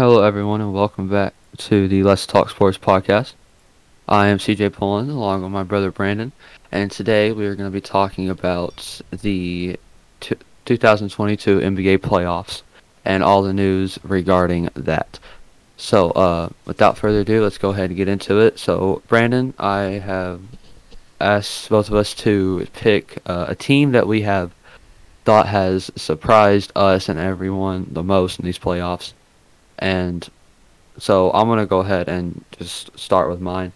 Hello, 0.00 0.22
everyone, 0.22 0.62
and 0.62 0.72
welcome 0.72 1.08
back 1.08 1.34
to 1.58 1.86
the 1.86 2.02
Let's 2.02 2.24
Talk 2.24 2.48
Sports 2.48 2.78
podcast. 2.78 3.34
I 4.08 4.28
am 4.28 4.38
CJ 4.38 4.72
Pullen, 4.72 5.10
along 5.10 5.42
with 5.42 5.52
my 5.52 5.62
brother 5.62 5.90
Brandon, 5.90 6.32
and 6.72 6.90
today 6.90 7.32
we 7.32 7.44
are 7.44 7.54
going 7.54 7.70
to 7.70 7.70
be 7.70 7.82
talking 7.82 8.30
about 8.30 9.02
the 9.10 9.78
t- 10.20 10.36
2022 10.64 11.58
NBA 11.58 11.98
playoffs 11.98 12.62
and 13.04 13.22
all 13.22 13.42
the 13.42 13.52
news 13.52 13.98
regarding 14.02 14.70
that. 14.74 15.18
So, 15.76 16.12
uh, 16.12 16.48
without 16.64 16.96
further 16.96 17.20
ado, 17.20 17.42
let's 17.42 17.58
go 17.58 17.68
ahead 17.68 17.90
and 17.90 17.96
get 17.98 18.08
into 18.08 18.38
it. 18.38 18.58
So, 18.58 19.02
Brandon, 19.06 19.52
I 19.58 19.82
have 19.82 20.40
asked 21.20 21.68
both 21.68 21.88
of 21.88 21.94
us 21.94 22.14
to 22.14 22.66
pick 22.72 23.18
uh, 23.26 23.44
a 23.48 23.54
team 23.54 23.92
that 23.92 24.06
we 24.06 24.22
have 24.22 24.52
thought 25.26 25.48
has 25.48 25.90
surprised 25.94 26.72
us 26.74 27.10
and 27.10 27.18
everyone 27.18 27.88
the 27.90 28.02
most 28.02 28.38
in 28.38 28.46
these 28.46 28.58
playoffs. 28.58 29.12
And 29.80 30.28
so 30.98 31.32
I'm 31.32 31.48
to 31.58 31.66
go 31.66 31.80
ahead 31.80 32.08
and 32.08 32.44
just 32.56 32.96
start 32.98 33.28
with 33.28 33.40
mine. 33.40 33.72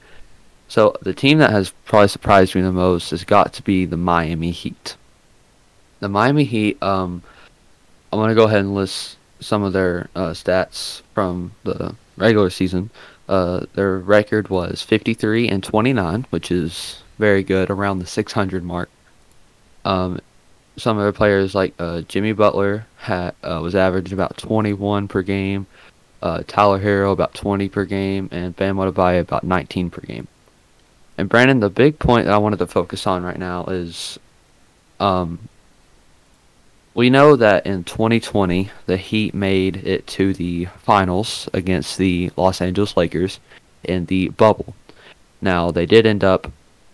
So 0.68 0.96
the 1.02 1.14
team 1.14 1.38
that 1.38 1.50
has 1.50 1.72
probably 1.84 2.08
surprised 2.08 2.54
me 2.54 2.62
the 2.62 2.72
most 2.72 3.10
has 3.10 3.24
got 3.24 3.52
to 3.54 3.62
be 3.62 3.84
the 3.84 3.96
Miami 3.96 4.50
Heat. 4.50 4.96
The 6.00 6.08
Miami 6.08 6.44
Heat, 6.44 6.82
um, 6.82 7.22
I'm 8.12 8.18
to 8.28 8.34
go 8.34 8.44
ahead 8.44 8.60
and 8.60 8.74
list 8.74 9.16
some 9.40 9.62
of 9.62 9.72
their 9.72 10.08
uh, 10.14 10.30
stats 10.30 11.02
from 11.14 11.52
the 11.64 11.94
regular 12.16 12.50
season. 12.50 12.90
Uh, 13.28 13.66
their 13.74 13.98
record 13.98 14.48
was 14.48 14.82
53 14.82 15.48
and 15.48 15.62
29, 15.62 16.26
which 16.30 16.50
is 16.50 17.02
very 17.18 17.42
good, 17.42 17.70
around 17.70 17.98
the 17.98 18.06
600 18.06 18.62
mark. 18.62 18.90
Um, 19.84 20.20
some 20.76 20.98
of 20.98 21.04
their 21.04 21.12
players, 21.12 21.54
like 21.54 21.74
uh, 21.78 22.02
Jimmy 22.02 22.32
Butler, 22.32 22.86
had 22.98 23.34
uh, 23.42 23.60
was 23.62 23.74
averaging 23.74 24.14
about 24.14 24.36
21 24.36 25.08
per 25.08 25.22
game. 25.22 25.66
Uh, 26.24 26.42
Tyler 26.46 26.80
Herro 26.80 27.12
about 27.12 27.34
20 27.34 27.68
per 27.68 27.84
game, 27.84 28.30
and 28.32 28.56
Bam 28.56 28.76
Adebayo 28.76 29.20
about 29.20 29.44
19 29.44 29.90
per 29.90 30.00
game. 30.00 30.26
And 31.18 31.28
Brandon, 31.28 31.60
the 31.60 31.68
big 31.68 31.98
point 31.98 32.24
that 32.24 32.32
I 32.32 32.38
wanted 32.38 32.60
to 32.60 32.66
focus 32.66 33.06
on 33.06 33.22
right 33.22 33.38
now 33.38 33.66
is, 33.66 34.18
um, 34.98 35.38
we 36.94 37.10
know 37.10 37.36
that 37.36 37.66
in 37.66 37.84
2020 37.84 38.70
the 38.86 38.96
Heat 38.96 39.34
made 39.34 39.76
it 39.86 40.06
to 40.06 40.32
the 40.32 40.64
finals 40.78 41.46
against 41.52 41.98
the 41.98 42.30
Los 42.38 42.62
Angeles 42.62 42.96
Lakers 42.96 43.38
in 43.82 44.06
the 44.06 44.30
bubble. 44.30 44.74
Now 45.42 45.70
they 45.70 45.84
did 45.84 46.06
end 46.06 46.24
up 46.24 46.50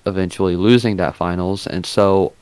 eventually 0.06 0.56
losing 0.56 0.96
that 0.96 1.14
finals, 1.14 1.68
and 1.68 1.86
so 1.86 2.32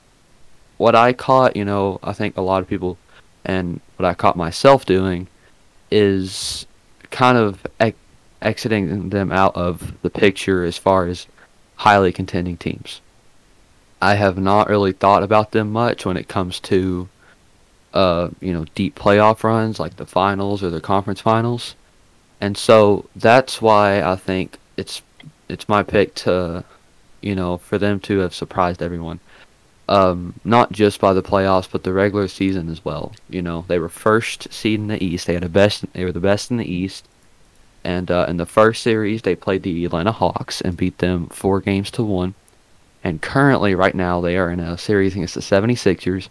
what 0.79 0.95
I 0.95 1.13
caught, 1.13 1.55
you 1.55 1.67
know, 1.67 2.01
I 2.03 2.15
think 2.15 2.39
a 2.39 2.41
lot 2.41 2.63
of 2.63 2.69
people, 2.69 2.97
and 3.45 3.83
what 3.97 4.07
I 4.07 4.15
caught 4.15 4.39
myself 4.39 4.87
doing, 4.87 5.27
is 5.91 6.65
kind 7.11 7.39
of 7.39 7.67
ex- 7.81 7.97
exiting 8.41 9.11
them 9.11 9.33
out 9.33 9.57
of 9.57 10.01
the 10.03 10.11
picture 10.11 10.65
as 10.65 10.79
far 10.79 11.07
as 11.07 11.27
highly 11.77 12.13
contending 12.13 12.57
teams. 12.57 13.01
I 14.01 14.15
have 14.15 14.39
not 14.39 14.69
really 14.69 14.93
thought 14.93 15.23
about 15.23 15.51
them 15.51 15.73
much 15.73 16.07
when 16.07 16.17
it 16.17 16.29
comes 16.29 16.61
to, 16.61 17.09
uh, 17.93 18.29
you 18.41 18.53
know, 18.53 18.65
deep 18.75 18.97
playoff 18.97 19.43
runs 19.43 19.81
like 19.81 19.97
the 19.97 20.07
finals 20.07 20.63
or 20.63 20.71
the 20.71 20.81
conference 20.81 21.21
finals, 21.21 21.75
and 22.41 22.57
so 22.57 23.09
that's 23.17 23.61
why 23.61 24.01
I 24.03 24.15
think 24.15 24.59
it's 24.77 25.03
it's 25.49 25.69
my 25.69 25.83
pick 25.83 26.15
to, 26.15 26.65
you 27.21 27.35
know, 27.35 27.57
for 27.57 27.79
them 27.79 27.99
to 28.01 28.19
have 28.19 28.35
surprised 28.35 28.83
everyone 28.83 29.19
um, 29.89 30.35
not 30.45 30.71
just 30.71 31.01
by 31.01 31.13
the 31.13 31.23
playoffs, 31.23 31.69
but 31.71 31.83
the 31.83 31.93
regular 31.93 32.29
season 32.29 32.69
as 32.69 32.85
well. 32.85 33.13
You 33.29 33.43
know, 33.43 33.65
they 33.69 33.79
were 33.79 33.89
first 33.89 34.53
seed 34.53 34.81
in 34.81 34.89
the 34.89 35.03
East. 35.03 35.27
They 35.27 35.35
had 35.35 35.45
a 35.45 35.49
best. 35.49 35.91
They 35.93 36.05
were 36.05 36.13
the 36.13 36.21
best 36.21 36.51
in 36.51 36.59
the 36.59 36.71
East. 36.71 37.07
And 37.85 38.11
uh, 38.11 38.27
in 38.29 38.37
the 38.37 38.47
first 38.47 38.83
series, 38.83 39.23
they 39.23 39.35
played 39.35 39.63
the 39.63 39.85
Atlanta 39.85 40.13
Hawks 40.13 40.61
and 40.61 40.77
beat 40.77 40.99
them 40.99 41.29
four 41.29 41.61
games 41.61 41.91
to 41.93 42.03
one. 42.03 42.35
And 43.03 43.23
currently, 43.23 43.75
right 43.75 43.95
now, 43.95 44.21
they 44.21 44.37
are 44.37 44.51
in 44.51 44.61
a 44.61 44.77
series 44.77 45.15
against 45.15 45.35
the 45.35 45.41
76ers, 45.41 46.29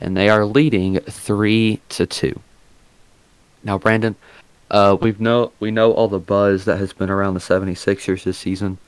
and 0.00 0.16
they 0.16 0.28
are 0.28 0.44
leading 0.44 1.00
three 1.00 1.80
to 1.88 2.06
two. 2.06 2.40
Now, 3.64 3.78
Brandon, 3.78 4.14
uh, 4.70 4.96
we've 5.00 5.20
know 5.20 5.52
we 5.58 5.70
know 5.70 5.92
all 5.92 6.08
the 6.08 6.20
buzz 6.20 6.64
that 6.66 6.78
has 6.78 6.92
been 6.92 7.10
around 7.10 7.34
the 7.34 7.40
76ers 7.40 8.22
this 8.22 8.38
season. 8.38 8.78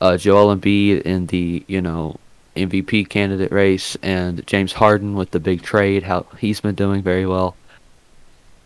Uh, 0.00 0.16
Joel 0.16 0.56
Embiid 0.56 1.02
in 1.02 1.26
the 1.26 1.62
you 1.66 1.82
know 1.82 2.16
MVP 2.56 3.08
candidate 3.08 3.52
race, 3.52 3.96
and 4.02 4.46
James 4.46 4.74
Harden 4.74 5.14
with 5.14 5.30
the 5.30 5.40
big 5.40 5.62
trade, 5.62 6.04
how 6.04 6.26
he's 6.38 6.60
been 6.60 6.74
doing 6.74 7.02
very 7.02 7.26
well. 7.26 7.56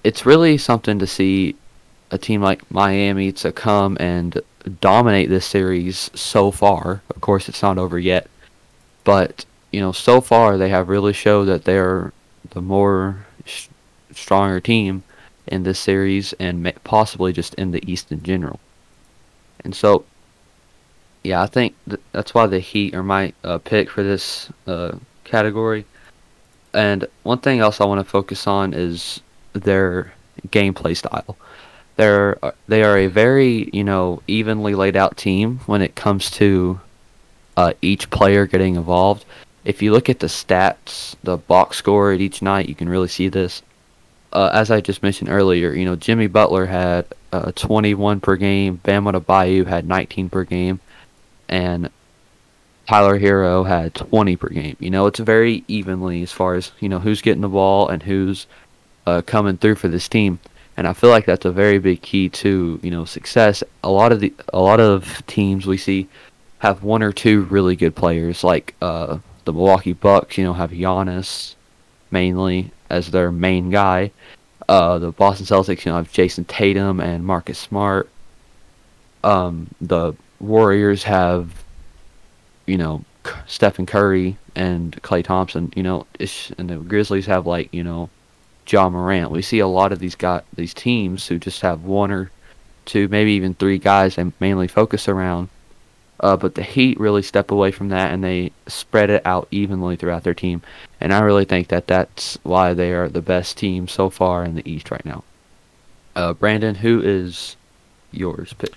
It's 0.03 0.27
really 0.27 0.59
something 0.59 0.99
to 0.99 1.07
see 1.07 1.57
a 2.11 2.19
team 2.19 2.43
like 2.43 2.71
Miami 2.71 3.33
to 3.33 3.53
come 3.53 3.97
and 4.01 4.41
dominate 4.81 5.29
this 5.29 5.47
series 5.47 6.11
so 6.15 6.51
far. 6.51 7.03
Of 7.11 7.21
course, 7.21 7.49
it's 7.49 7.63
not 7.63 7.79
over 7.79 7.99
yet, 7.99 8.29
but 9.05 9.45
you 9.73 9.81
know, 9.81 9.93
so 9.93 10.21
far 10.21 10.57
they 10.57 10.69
have 10.69 10.89
really 10.89 11.13
showed 11.13 11.47
that 11.47 11.65
they're 11.65 12.13
the 12.51 12.63
more 12.63 13.27
sh- 13.45 13.67
stronger 14.13 14.61
team 14.61 15.03
in 15.47 15.65
this 15.65 15.79
series 15.79 16.33
and 16.35 16.73
possibly 16.85 17.33
just 17.33 17.55
in 17.55 17.73
the 17.73 17.91
East 17.91 18.13
in 18.13 18.23
general. 18.23 18.61
And 19.65 19.75
so 19.75 20.05
yeah, 21.25 21.43
I 21.43 21.47
think 21.47 21.75
th- 21.89 22.01
that's 22.13 22.35
why 22.35 22.47
the 22.47 22.61
Heat 22.61 22.95
are 22.95 23.03
my 23.03 23.33
uh, 23.43 23.59
pick 23.59 23.91
for 23.91 24.03
this 24.03 24.51
uh, 24.67 24.97
category. 25.25 25.87
And 26.75 27.07
one 27.23 27.39
thing 27.39 27.61
else 27.61 27.81
I 27.81 27.87
want 27.87 28.01
to 28.01 28.05
focus 28.05 28.47
on 28.47 28.75
is 28.75 29.21
their 29.55 30.13
gameplay 30.49 30.97
style. 30.97 31.37
They're 31.97 32.45
uh, 32.45 32.53
they 32.69 32.83
are 32.83 32.99
a 32.99 33.07
very 33.07 33.71
you 33.73 33.85
know 33.85 34.23
evenly 34.27 34.75
laid 34.75 34.97
out 34.97 35.17
team 35.17 35.61
when 35.67 35.81
it 35.81 35.95
comes 35.95 36.31
to 36.33 36.81
uh, 37.57 37.73
each 37.81 38.11
player 38.11 38.47
getting 38.47 38.77
involved. 38.77 39.25
If 39.65 39.81
you 39.81 39.93
look 39.93 40.11
at 40.11 40.21
the 40.21 40.27
stats, 40.27 41.15
the 41.23 41.39
box 41.39 41.79
score 41.79 42.13
at 42.13 42.21
each 42.21 42.43
night, 42.43 42.69
you 42.69 42.75
can 42.75 42.89
really 42.89 43.09
see 43.09 43.29
this. 43.29 43.63
Uh, 44.31 44.51
as 44.53 44.71
I 44.71 44.81
just 44.81 45.03
mentioned 45.03 45.31
earlier, 45.31 45.73
you 45.73 45.87
know 45.87 45.97
Jimmy 45.97 46.27
Butler 46.27 46.67
had 46.67 47.07
uh, 47.33 47.53
21 47.53 48.21
per 48.21 48.37
game. 48.37 48.77
Bam 48.83 49.05
Adebayo 49.05 49.67
had 49.67 49.87
19 49.89 50.29
per 50.29 50.45
game 50.45 50.81
and 51.49 51.91
Tyler 52.87 53.19
Herro 53.19 53.67
had 53.67 53.95
20 53.95 54.37
per 54.37 54.49
game. 54.49 54.77
You 54.79 54.91
know, 54.91 55.07
it's 55.07 55.21
very 55.21 55.65
evenly 55.69 56.23
as 56.23 56.33
far 56.33 56.55
as 56.55 56.73
you 56.81 56.89
know 56.89 56.99
who's 56.99 57.23
getting 57.23 57.41
the 57.41 57.49
ball 57.49 57.89
and 57.89 58.03
who's 58.03 58.47
uh, 59.07 59.23
coming 59.23 59.57
through 59.57 59.77
for 59.77 59.89
this 59.89 60.09
team. 60.09 60.39
And 60.77 60.89
I 60.89 60.93
feel 60.93 61.11
like 61.11 61.25
that's 61.25 61.45
a 61.45 61.53
very 61.53 61.79
big 61.79 62.03
key 62.03 62.29
to 62.31 62.79
you 62.83 62.91
know 62.91 63.05
success. 63.05 63.63
A 63.83 63.91
lot 63.91 64.13
of 64.13 64.21
the 64.21 64.33
a 64.53 64.61
lot 64.61 64.81
of 64.81 65.25
teams 65.27 65.67
we 65.67 65.77
see 65.77 66.09
have 66.59 66.83
one 66.83 67.03
or 67.03 67.13
two 67.13 67.43
really 67.43 67.77
good 67.77 67.95
players, 67.95 68.45
like 68.45 68.75
uh, 68.83 69.19
the 69.45 69.53
Milwaukee 69.53 69.93
Bucks. 69.93 70.37
You 70.37 70.45
know, 70.45 70.53
have 70.53 70.71
Giannis 70.71 71.55
mainly 72.11 72.71
as 72.91 73.11
their 73.11 73.33
main 73.33 73.71
guy. 73.71 74.11
Uh, 74.69 74.99
the 74.99 75.13
Boston 75.13 75.47
Celtics, 75.47 75.85
you 75.85 75.93
know, 75.93 75.97
have 75.97 76.11
Jayson 76.11 76.47
Tatum 76.47 76.99
and 77.01 77.25
Marcus 77.25 77.59
Smart. 77.59 78.09
Um, 79.23 79.69
the 79.81 80.15
Warriors 80.41 81.05
have, 81.05 81.65
you 82.67 82.77
know, 82.77 83.05
Stephen 83.47 83.87
Curry 83.87 84.37
and 84.55 85.01
Klay 85.03 85.25
Thompson. 85.25 85.73
You 85.77 85.83
know, 85.83 86.07
and 86.59 86.71
the 86.71 86.77
Grizzlies 86.77 87.27
have 87.27 87.47
like 87.47 87.73
you 87.73 87.85
know, 87.85 88.11
Ja 88.69 88.89
Morant. 88.89 89.31
We 89.31 89.43
see 89.43 89.59
a 89.59 89.67
lot 89.67 89.93
of 89.93 89.99
these 89.99 90.15
got 90.15 90.45
these 90.55 90.75
teams 90.75 91.27
who 91.27 91.39
just 91.39 91.61
have 91.63 91.85
one 91.85 92.11
or 92.11 92.31
two, 92.85 93.09
maybe 93.09 93.33
even 93.33 93.55
three 93.55 93.79
guys 93.79 94.17
they 94.17 94.31
mainly 94.41 94.69
focus 94.69 95.09
around. 95.09 95.49
Uh, 96.21 96.37
but 96.37 96.55
the 96.55 96.63
Heat 96.63 96.99
really 97.01 97.23
step 97.23 97.51
away 97.51 97.71
from 97.71 97.89
that 97.89 98.13
and 98.13 98.23
they 98.23 98.53
spread 98.67 99.11
it 99.11 99.27
out 99.27 99.49
evenly 99.51 99.97
throughout 99.97 100.23
their 100.23 100.35
team. 100.35 100.63
And 101.01 101.13
I 101.13 101.21
really 101.21 101.45
think 101.45 101.69
that 101.69 101.87
that's 101.87 102.39
why 102.45 102.73
they 102.73 102.93
are 102.93 103.09
the 103.09 103.21
best 103.21 103.59
team 103.59 103.89
so 103.89 104.11
far 104.11 104.45
in 104.45 104.55
the 104.55 104.69
East 104.69 104.91
right 104.91 105.05
now. 105.05 105.25
Uh, 106.15 106.33
Brandon, 106.33 106.77
who 106.77 107.03
is 107.03 107.57
yours 108.13 108.53
pick? 108.53 108.73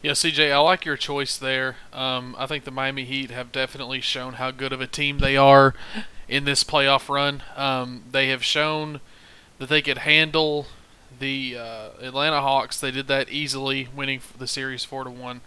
Yeah, 0.00 0.12
CJ, 0.12 0.52
I 0.52 0.58
like 0.58 0.84
your 0.84 0.96
choice 0.96 1.36
there. 1.36 1.74
Um, 1.92 2.36
I 2.38 2.46
think 2.46 2.62
the 2.62 2.70
Miami 2.70 3.04
Heat 3.04 3.32
have 3.32 3.50
definitely 3.50 4.00
shown 4.00 4.34
how 4.34 4.52
good 4.52 4.72
of 4.72 4.80
a 4.80 4.86
team 4.86 5.18
they 5.18 5.36
are 5.36 5.74
in 6.28 6.44
this 6.44 6.62
playoff 6.62 7.08
run. 7.08 7.42
Um, 7.56 8.04
they 8.08 8.28
have 8.28 8.44
shown 8.44 9.00
that 9.58 9.68
they 9.68 9.82
could 9.82 9.98
handle 9.98 10.66
the 11.18 11.56
uh, 11.58 11.88
Atlanta 12.00 12.40
Hawks. 12.40 12.78
They 12.78 12.92
did 12.92 13.08
that 13.08 13.28
easily, 13.28 13.88
winning 13.92 14.20
the 14.38 14.46
series 14.46 14.84
four 14.84 15.02
to 15.02 15.10
one. 15.10 15.40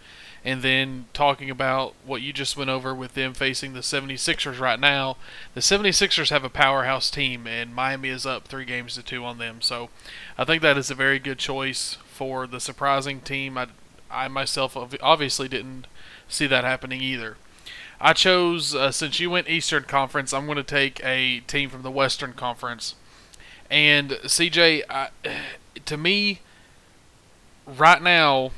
And 0.44 0.60
then 0.60 1.06
talking 1.14 1.48
about 1.48 1.94
what 2.04 2.20
you 2.20 2.34
just 2.34 2.54
went 2.54 2.68
over 2.68 2.94
with 2.94 3.14
them 3.14 3.32
facing 3.32 3.72
the 3.72 3.80
76ers 3.80 4.60
right 4.60 4.78
now, 4.78 5.16
the 5.54 5.60
76ers 5.60 6.28
have 6.28 6.44
a 6.44 6.50
powerhouse 6.50 7.10
team, 7.10 7.46
and 7.46 7.74
Miami 7.74 8.10
is 8.10 8.26
up 8.26 8.48
three 8.48 8.66
games 8.66 8.96
to 8.96 9.02
two 9.02 9.24
on 9.24 9.38
them. 9.38 9.62
So 9.62 9.88
I 10.36 10.44
think 10.44 10.60
that 10.60 10.76
is 10.76 10.90
a 10.90 10.96
very 10.96 11.20
good 11.20 11.38
choice 11.38 11.96
for 12.06 12.46
the 12.46 12.60
surprising 12.60 13.20
team. 13.20 13.56
I, 13.56 13.68
I 14.12 14.28
myself 14.28 14.76
obviously 15.00 15.48
didn't 15.48 15.86
see 16.28 16.46
that 16.46 16.64
happening 16.64 17.00
either. 17.00 17.36
I 18.00 18.12
chose, 18.12 18.74
uh, 18.74 18.90
since 18.90 19.20
you 19.20 19.30
went 19.30 19.48
Eastern 19.48 19.84
Conference, 19.84 20.32
I'm 20.32 20.46
going 20.46 20.56
to 20.56 20.64
take 20.64 21.00
a 21.04 21.40
team 21.40 21.70
from 21.70 21.82
the 21.82 21.90
Western 21.90 22.32
Conference. 22.32 22.96
And 23.70 24.10
CJ, 24.10 24.82
I, 24.90 25.08
to 25.84 25.96
me, 25.96 26.40
right 27.64 28.02
now, 28.02 28.50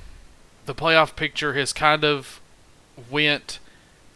the 0.66 0.74
playoff 0.74 1.14
picture 1.14 1.54
has 1.54 1.72
kind 1.72 2.04
of 2.04 2.40
went 3.10 3.58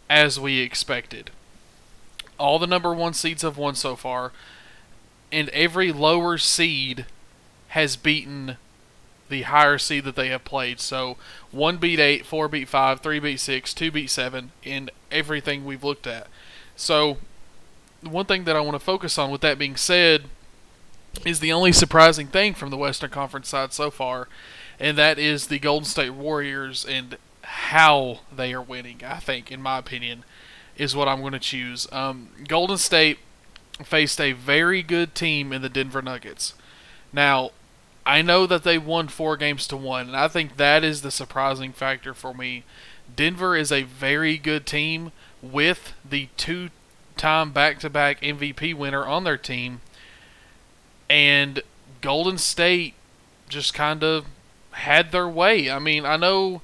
as 0.08 0.40
we 0.40 0.60
expected. 0.60 1.30
All 2.38 2.58
the 2.58 2.66
number 2.66 2.94
one 2.94 3.12
seeds 3.12 3.42
have 3.42 3.58
won 3.58 3.74
so 3.74 3.96
far, 3.96 4.32
and 5.30 5.48
every 5.50 5.92
lower 5.92 6.38
seed 6.38 7.04
has 7.68 7.96
beaten 7.96 8.56
the 9.28 9.42
higher 9.42 9.78
seed 9.78 10.04
that 10.04 10.16
they 10.16 10.28
have 10.28 10.44
played. 10.44 10.80
So 10.80 11.16
one 11.50 11.76
beat 11.76 12.00
eight, 12.00 12.26
four 12.26 12.48
beat 12.48 12.68
five, 12.68 13.00
three 13.00 13.18
beat 13.18 13.40
six, 13.40 13.74
two 13.74 13.90
beat 13.90 14.10
seven 14.10 14.52
in 14.62 14.90
everything 15.10 15.64
we've 15.64 15.84
looked 15.84 16.06
at. 16.06 16.26
So 16.76 17.18
one 18.02 18.26
thing 18.26 18.44
that 18.44 18.56
I 18.56 18.60
want 18.60 18.74
to 18.74 18.84
focus 18.84 19.18
on 19.18 19.30
with 19.30 19.40
that 19.40 19.58
being 19.58 19.76
said 19.76 20.24
is 21.24 21.40
the 21.40 21.52
only 21.52 21.72
surprising 21.72 22.28
thing 22.28 22.54
from 22.54 22.70
the 22.70 22.76
Western 22.76 23.10
Conference 23.10 23.48
side 23.48 23.72
so 23.72 23.90
far, 23.90 24.28
and 24.78 24.96
that 24.98 25.18
is 25.18 25.48
the 25.48 25.58
Golden 25.58 25.84
State 25.84 26.10
Warriors 26.10 26.84
and 26.84 27.16
how 27.42 28.20
they 28.34 28.52
are 28.52 28.62
winning, 28.62 29.00
I 29.04 29.16
think, 29.16 29.50
in 29.50 29.62
my 29.62 29.78
opinion, 29.78 30.24
is 30.76 30.94
what 30.94 31.08
I'm 31.08 31.20
going 31.20 31.32
to 31.32 31.38
choose. 31.38 31.90
Um, 31.90 32.28
Golden 32.46 32.76
State 32.76 33.18
faced 33.82 34.20
a 34.20 34.32
very 34.32 34.82
good 34.82 35.14
team 35.14 35.52
in 35.52 35.62
the 35.62 35.68
Denver 35.68 36.02
Nuggets. 36.02 36.54
Now, 37.12 37.50
I 38.08 38.22
know 38.22 38.46
that 38.46 38.62
they 38.62 38.78
won 38.78 39.08
four 39.08 39.36
games 39.36 39.66
to 39.66 39.76
one, 39.76 40.06
and 40.06 40.16
I 40.16 40.28
think 40.28 40.56
that 40.56 40.82
is 40.82 41.02
the 41.02 41.10
surprising 41.10 41.74
factor 41.74 42.14
for 42.14 42.32
me. 42.32 42.64
Denver 43.14 43.54
is 43.54 43.70
a 43.70 43.82
very 43.82 44.38
good 44.38 44.64
team 44.64 45.12
with 45.42 45.92
the 46.02 46.28
two 46.38 46.70
time 47.18 47.52
back 47.52 47.78
to 47.80 47.90
back 47.90 48.22
MVP 48.22 48.72
winner 48.72 49.04
on 49.04 49.24
their 49.24 49.36
team. 49.36 49.82
And 51.10 51.62
Golden 52.00 52.38
State 52.38 52.94
just 53.50 53.74
kind 53.74 54.02
of 54.02 54.24
had 54.70 55.12
their 55.12 55.28
way. 55.28 55.70
I 55.70 55.78
mean, 55.78 56.06
I 56.06 56.16
know 56.16 56.62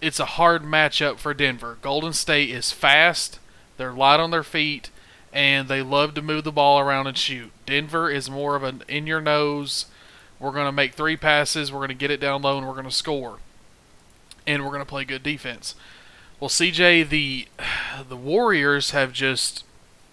it's 0.00 0.20
a 0.20 0.24
hard 0.24 0.62
matchup 0.62 1.18
for 1.18 1.34
Denver. 1.34 1.76
Golden 1.82 2.14
State 2.14 2.48
is 2.48 2.72
fast, 2.72 3.38
they're 3.76 3.92
light 3.92 4.20
on 4.20 4.30
their 4.30 4.42
feet, 4.42 4.88
and 5.34 5.68
they 5.68 5.82
love 5.82 6.14
to 6.14 6.22
move 6.22 6.44
the 6.44 6.52
ball 6.52 6.80
around 6.80 7.08
and 7.08 7.18
shoot. 7.18 7.50
Denver 7.66 8.10
is 8.10 8.30
more 8.30 8.56
of 8.56 8.62
an 8.62 8.84
in 8.88 9.06
your 9.06 9.20
nose. 9.20 9.84
We're 10.40 10.52
going 10.52 10.66
to 10.66 10.72
make 10.72 10.94
three 10.94 11.16
passes, 11.16 11.72
we're 11.72 11.78
going 11.78 11.88
to 11.88 11.94
get 11.94 12.10
it 12.10 12.20
down 12.20 12.42
low, 12.42 12.58
and 12.58 12.66
we're 12.66 12.74
going 12.74 12.84
to 12.84 12.90
score. 12.90 13.38
And 14.46 14.62
we're 14.62 14.70
going 14.70 14.80
to 14.80 14.86
play 14.86 15.04
good 15.04 15.22
defense. 15.22 15.74
Well, 16.40 16.48
CJ, 16.48 17.08
the 17.08 17.48
the 18.08 18.16
Warriors 18.16 18.92
have 18.92 19.12
just 19.12 19.64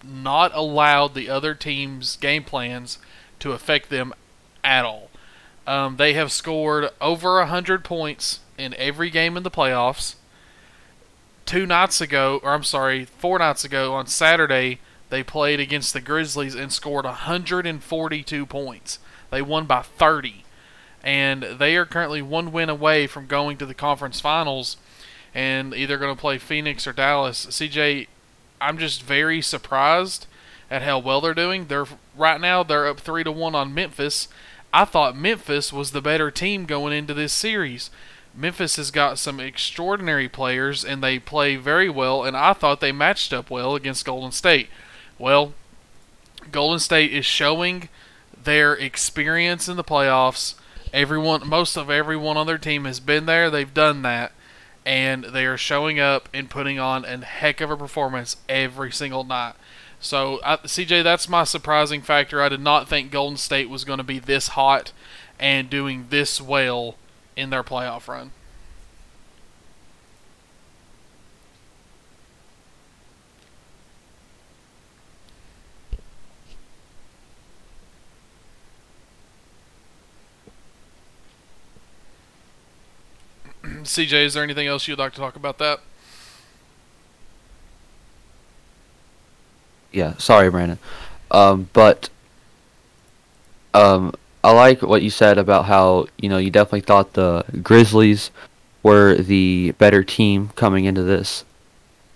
not 0.04 0.51
allowed 0.54 1.13
the 1.13 1.30
other 1.30 1.54
team's 1.54 2.16
game 2.16 2.44
plans 2.44 2.98
to 3.39 3.51
affect 3.51 3.89
them 3.89 4.13
at 4.63 4.86
all. 4.86 5.10
Um, 5.68 5.98
they 5.98 6.13
have 6.13 6.31
scored 6.31 6.89
over 7.01 7.38
100 7.39 7.83
points 7.83 8.39
in 8.57 8.74
every 8.75 9.10
game 9.10 9.38
in 9.38 9.44
the 9.44 9.51
playoffs. 9.51 10.16
Two 11.45 11.66
nights 11.66 12.01
ago, 12.01 12.39
or 12.44 12.51
I'm 12.51 12.63
sorry, 12.63 13.06
four 13.06 13.39
nights 13.39 13.63
ago 13.63 13.94
on 13.94 14.07
Saturday, 14.07 14.80
they 15.10 15.24
played 15.24 15.60
against 15.60 15.94
the 15.94 16.01
Grizzlies 16.01 16.56
and 16.56 16.71
scored 16.74 17.06
142 17.06 18.45
points. 18.45 19.00
They 19.35 19.41
won 19.41 19.65
by 19.65 19.81
30. 19.81 20.45
And 21.03 21.43
they 21.43 21.75
are 21.75 21.85
currently 21.85 22.21
one 22.21 22.53
win 22.53 22.69
away 22.69 23.05
from 23.05 23.27
going 23.27 23.57
to 23.57 23.65
the 23.65 23.73
conference 23.73 24.21
finals 24.21 24.77
and 25.33 25.73
either 25.73 25.97
going 25.97 26.15
to 26.15 26.19
play 26.19 26.37
Phoenix 26.37 26.87
or 26.87 26.93
Dallas. 26.93 27.45
CJ, 27.47 28.07
I'm 28.61 28.77
just 28.77 29.03
very 29.03 29.41
surprised 29.41 30.25
at 30.71 30.83
how 30.83 30.99
well 30.99 31.19
they're 31.19 31.33
doing. 31.33 31.67
They're 31.67 31.85
right 32.15 32.39
now 32.39 32.63
they're 32.63 32.87
up 32.87 33.01
three 33.01 33.25
to 33.25 33.31
one 33.31 33.55
on 33.55 33.73
Memphis. 33.73 34.29
I 34.73 34.85
thought 34.85 35.17
Memphis 35.17 35.73
was 35.73 35.91
the 35.91 36.01
better 36.01 36.31
team 36.31 36.63
going 36.65 36.93
into 36.93 37.13
this 37.13 37.33
series. 37.33 37.89
Memphis 38.33 38.77
has 38.77 38.89
got 38.89 39.19
some 39.19 39.41
extraordinary 39.41 40.29
players 40.29 40.85
and 40.85 41.03
they 41.03 41.19
play 41.19 41.57
very 41.57 41.89
well, 41.89 42.23
and 42.23 42.37
I 42.37 42.53
thought 42.53 42.79
they 42.79 42.93
matched 42.93 43.33
up 43.33 43.49
well 43.49 43.75
against 43.75 44.05
Golden 44.05 44.31
State. 44.31 44.69
Well, 45.19 45.51
Golden 46.53 46.79
State 46.79 47.11
is 47.11 47.25
showing 47.25 47.89
their 48.45 48.74
experience 48.74 49.68
in 49.68 49.77
the 49.77 49.83
playoffs. 49.83 50.56
Everyone, 50.94 51.47
most 51.47 51.75
of 51.75 51.89
everyone 51.89 52.38
on 52.38 52.47
their 52.47 52.57
team 52.57 52.86
has 52.86 53.00
been 53.00 53.25
there. 53.25 53.50
They've 53.50 53.74
done 53.74 54.01
that 54.03 54.31
and 54.86 55.24
they 55.25 55.45
are 55.45 55.57
showing 55.57 56.00
up 56.00 56.30
and 56.33 56.50
putting 56.50 56.77
on 56.77 57.03
a 57.06 57.18
heck 57.25 57.59
of 57.59 57.71
a 57.71 57.77
performance 57.77 58.38
every 58.47 58.92
single 58.92 59.24
night. 59.24 59.56
So, 60.00 60.39
I, 60.45 60.57
CJ, 60.57 61.03
that's 61.03 61.27
my 61.27 61.44
surprising 61.44 62.01
factor. 62.01 62.42
I 62.42 62.50
did 62.50 62.59
not 62.59 62.88
think 62.88 63.12
Golden 63.12 63.38
State 63.38 63.69
was 63.69 63.83
going 63.83 63.97
to 63.97 64.03
be 64.03 64.19
this 64.19 64.50
hot 64.50 64.92
and 65.39 65.69
doing 65.69 66.07
this 66.09 66.39
well 66.39 66.95
in 67.36 67.50
their 67.50 67.63
playoff 67.63 68.07
run. 68.07 68.31
CJ, 83.85 84.25
is 84.25 84.33
there 84.33 84.43
anything 84.43 84.67
else 84.67 84.87
you'd 84.87 84.99
like 84.99 85.13
to 85.13 85.19
talk 85.19 85.35
about 85.35 85.57
that? 85.59 85.79
Yeah, 89.91 90.17
sorry, 90.17 90.49
Brandon. 90.49 90.77
Um, 91.31 91.69
but 91.73 92.09
um, 93.73 94.13
I 94.43 94.51
like 94.51 94.81
what 94.81 95.01
you 95.01 95.09
said 95.09 95.37
about 95.37 95.65
how 95.65 96.07
you 96.17 96.29
know 96.29 96.37
you 96.37 96.51
definitely 96.51 96.81
thought 96.81 97.13
the 97.13 97.45
Grizzlies 97.63 98.31
were 98.83 99.15
the 99.15 99.71
better 99.77 100.03
team 100.03 100.49
coming 100.55 100.85
into 100.85 101.03
this, 101.03 101.45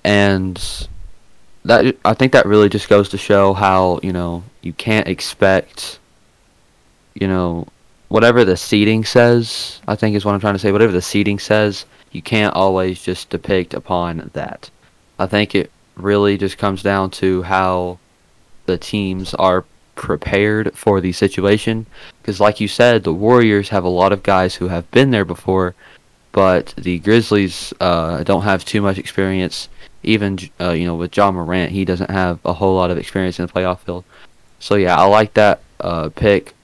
and 0.04 0.88
that 1.66 1.96
I 2.06 2.14
think 2.14 2.34
that 2.34 2.46
really 2.46 2.70
just 2.70 2.90
goes 2.90 3.10
to 3.10 3.18
show 3.18 3.54
how 3.54 4.00
you 4.04 4.14
know 4.14 4.44
you 4.62 4.74
can't 4.74 5.08
expect 5.08 6.00
you 7.14 7.28
know 7.28 7.68
whatever 8.10 8.44
the 8.44 8.58
seating 8.58 9.06
says, 9.06 9.80
I 9.88 9.96
think 9.96 10.16
is 10.16 10.26
what 10.26 10.34
I'm 10.34 10.42
trying 10.42 10.56
to 10.56 10.60
say. 10.60 10.72
Whatever 10.72 10.92
the 10.92 11.02
seating 11.02 11.40
says, 11.40 11.86
you 12.12 12.22
can't 12.22 12.56
always 12.56 13.02
just 13.02 13.30
depict 13.30 13.74
upon 13.74 14.32
that. 14.34 14.70
I 15.18 15.28
think 15.28 15.56
it 15.56 15.72
really 15.96 16.38
just 16.38 16.58
comes 16.58 16.84
down 16.84 17.12
to 17.12 17.44
how 17.44 18.00
the 18.66 18.78
teams 18.78 19.34
are 19.36 19.66
prepared 19.96 20.76
for 20.76 21.02
the 21.02 21.12
situation. 21.12 21.86
Because, 22.22 22.40
like 22.40 22.60
you 22.60 22.68
said, 22.68 23.04
the 23.04 23.14
Warriors 23.14 23.70
have 23.70 23.84
a 23.84 23.90
lot 23.90 24.12
of 24.12 24.24
guys 24.24 24.56
who 24.56 24.68
have 24.68 24.90
been 24.92 25.12
there 25.12 25.26
before, 25.26 25.76
but 26.32 26.74
the 26.78 27.00
Grizzlies 27.00 27.74
uh, 27.80 28.24
don't 28.24 28.44
have 28.44 28.66
too 28.66 28.82
much 28.82 28.98
experience. 28.98 29.70
Even 30.02 30.40
uh, 30.62 30.72
you 30.72 30.86
know 30.86 30.96
with 30.96 31.16
Ja 31.16 31.30
Morant, 31.30 31.74
he 31.74 31.84
doesn't 31.84 32.10
have 32.10 32.40
a 32.46 32.54
whole 32.54 32.76
lot 32.76 32.90
of 32.90 32.98
experience 32.98 33.38
in 33.38 33.46
the 33.46 33.52
playoff 33.52 33.80
field. 33.80 34.06
So 34.60 34.76
yeah, 34.76 34.96
I 34.98 35.04
like 35.06 35.34
that 35.34 35.60
uh, 35.82 36.10
pick 36.16 36.56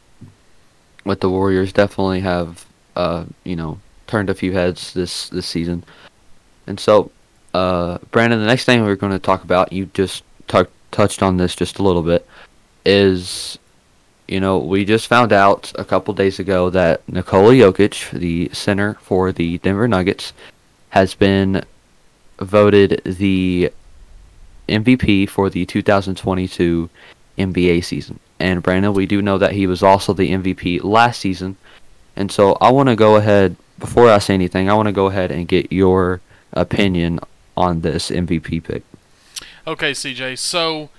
but 1.06 1.22
the 1.22 1.30
Warriors 1.30 1.72
definitely 1.72 2.22
have, 2.22 2.66
uh, 2.96 3.26
you 3.44 3.56
know, 3.56 3.80
turned 4.08 4.30
a 4.30 4.36
few 4.36 4.54
heads 4.54 4.94
this 4.94 5.30
this 5.30 5.46
season. 5.46 5.84
And 6.68 6.80
so, 6.80 7.12
uh, 7.54 8.00
Brandon, 8.12 8.40
the 8.40 8.48
next 8.48 8.66
thing 8.66 8.84
we're 8.84 8.96
going 8.96 9.12
to 9.12 9.20
talk 9.20 9.44
about, 9.44 9.72
you 9.72 9.86
just 9.94 10.24
t- 10.48 10.64
touched 10.92 11.22
on 11.22 11.38
this 11.38 11.56
just 11.56 11.80
a 11.80 11.84
little 11.84 12.02
bit, 12.02 12.28
is, 12.86 13.60
you 14.28 14.40
know, 14.40 14.58
we 14.58 14.84
just 14.84 15.08
found 15.08 15.32
out 15.32 15.72
a 15.76 15.86
couple 15.86 16.14
days 16.14 16.40
ago 16.40 16.70
that 16.72 17.08
Nikola 17.08 17.54
Jokic, 17.54 18.12
the 18.12 18.50
center 18.52 18.96
for 18.96 19.32
the 19.32 19.60
Denver 19.60 19.88
Nuggets, 19.88 20.34
has 20.90 21.14
been 21.14 21.64
voted 22.40 23.02
the 23.06 23.72
MVP 24.68 25.30
for 25.30 25.50
the 25.50 25.66
2022 25.66 26.90
NBA 27.38 27.84
season. 27.84 28.20
And 28.40 28.62
Brandon, 28.62 28.94
we 28.94 29.06
do 29.06 29.22
know 29.22 29.38
that 29.38 29.54
he 29.54 29.68
was 29.68 29.82
also 29.82 30.14
the 30.14 30.32
MVP 30.32 30.84
last 30.84 31.22
season. 31.22 31.58
And 32.16 32.32
so 32.32 32.58
I 32.62 32.72
want 32.72 32.90
to 32.90 32.96
go 32.96 33.16
ahead, 33.16 33.56
before 33.80 34.10
I 34.10 34.20
say 34.20 34.34
anything, 34.34 34.70
I 34.70 34.74
want 34.74 34.88
to 34.88 34.94
go 34.94 35.08
ahead 35.08 35.32
and 35.32 35.48
get 35.48 35.72
your 35.72 36.22
opinion 36.54 37.20
on 37.56 37.82
this 37.82 38.10
MVP 38.10 38.64
pick. 38.64 38.84
Okay, 39.68 39.92
CJ. 39.92 40.38
So 40.38 40.90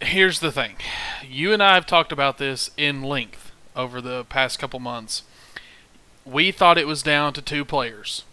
here's 0.00 0.40
the 0.40 0.52
thing. 0.52 0.76
You 1.26 1.52
and 1.52 1.62
I 1.62 1.74
have 1.74 1.86
talked 1.86 2.12
about 2.12 2.38
this 2.38 2.70
in 2.76 3.02
length 3.02 3.52
over 3.76 4.00
the 4.00 4.24
past 4.24 4.58
couple 4.58 4.80
months. 4.80 5.22
We 6.24 6.50
thought 6.50 6.78
it 6.78 6.86
was 6.86 7.02
down 7.02 7.32
to 7.34 7.42
two 7.42 7.64
players. 7.64 8.24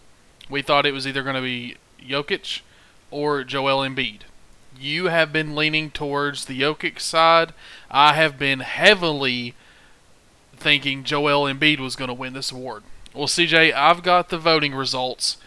We 0.49 0.61
thought 0.61 0.85
it 0.85 0.93
was 0.93 1.07
either 1.07 1.23
going 1.23 1.35
to 1.35 1.41
be 1.41 1.75
Jokic 2.01 2.61
or 3.11 3.43
Joel 3.43 3.87
Embiid 3.87 4.21
you 4.79 5.05
have 5.05 5.31
been 5.31 5.55
leaning 5.55 5.91
towards 5.91 6.45
the 6.45 6.61
Jokic 6.61 6.99
side. 6.99 7.53
I 7.89 8.13
have 8.13 8.37
been 8.37 8.59
heavily 8.59 9.53
thinking 10.55 11.03
Joel 11.03 11.51
Embiid 11.51 11.79
was 11.79 11.95
going 11.95 12.07
to 12.07 12.13
win 12.13 12.33
this 12.33 12.51
award. 12.51 12.83
Well, 13.13 13.27
CJ, 13.27 13.73
I've 13.73 14.03
got 14.03 14.29
the 14.29 14.37
voting 14.37 14.75
results 14.75 15.37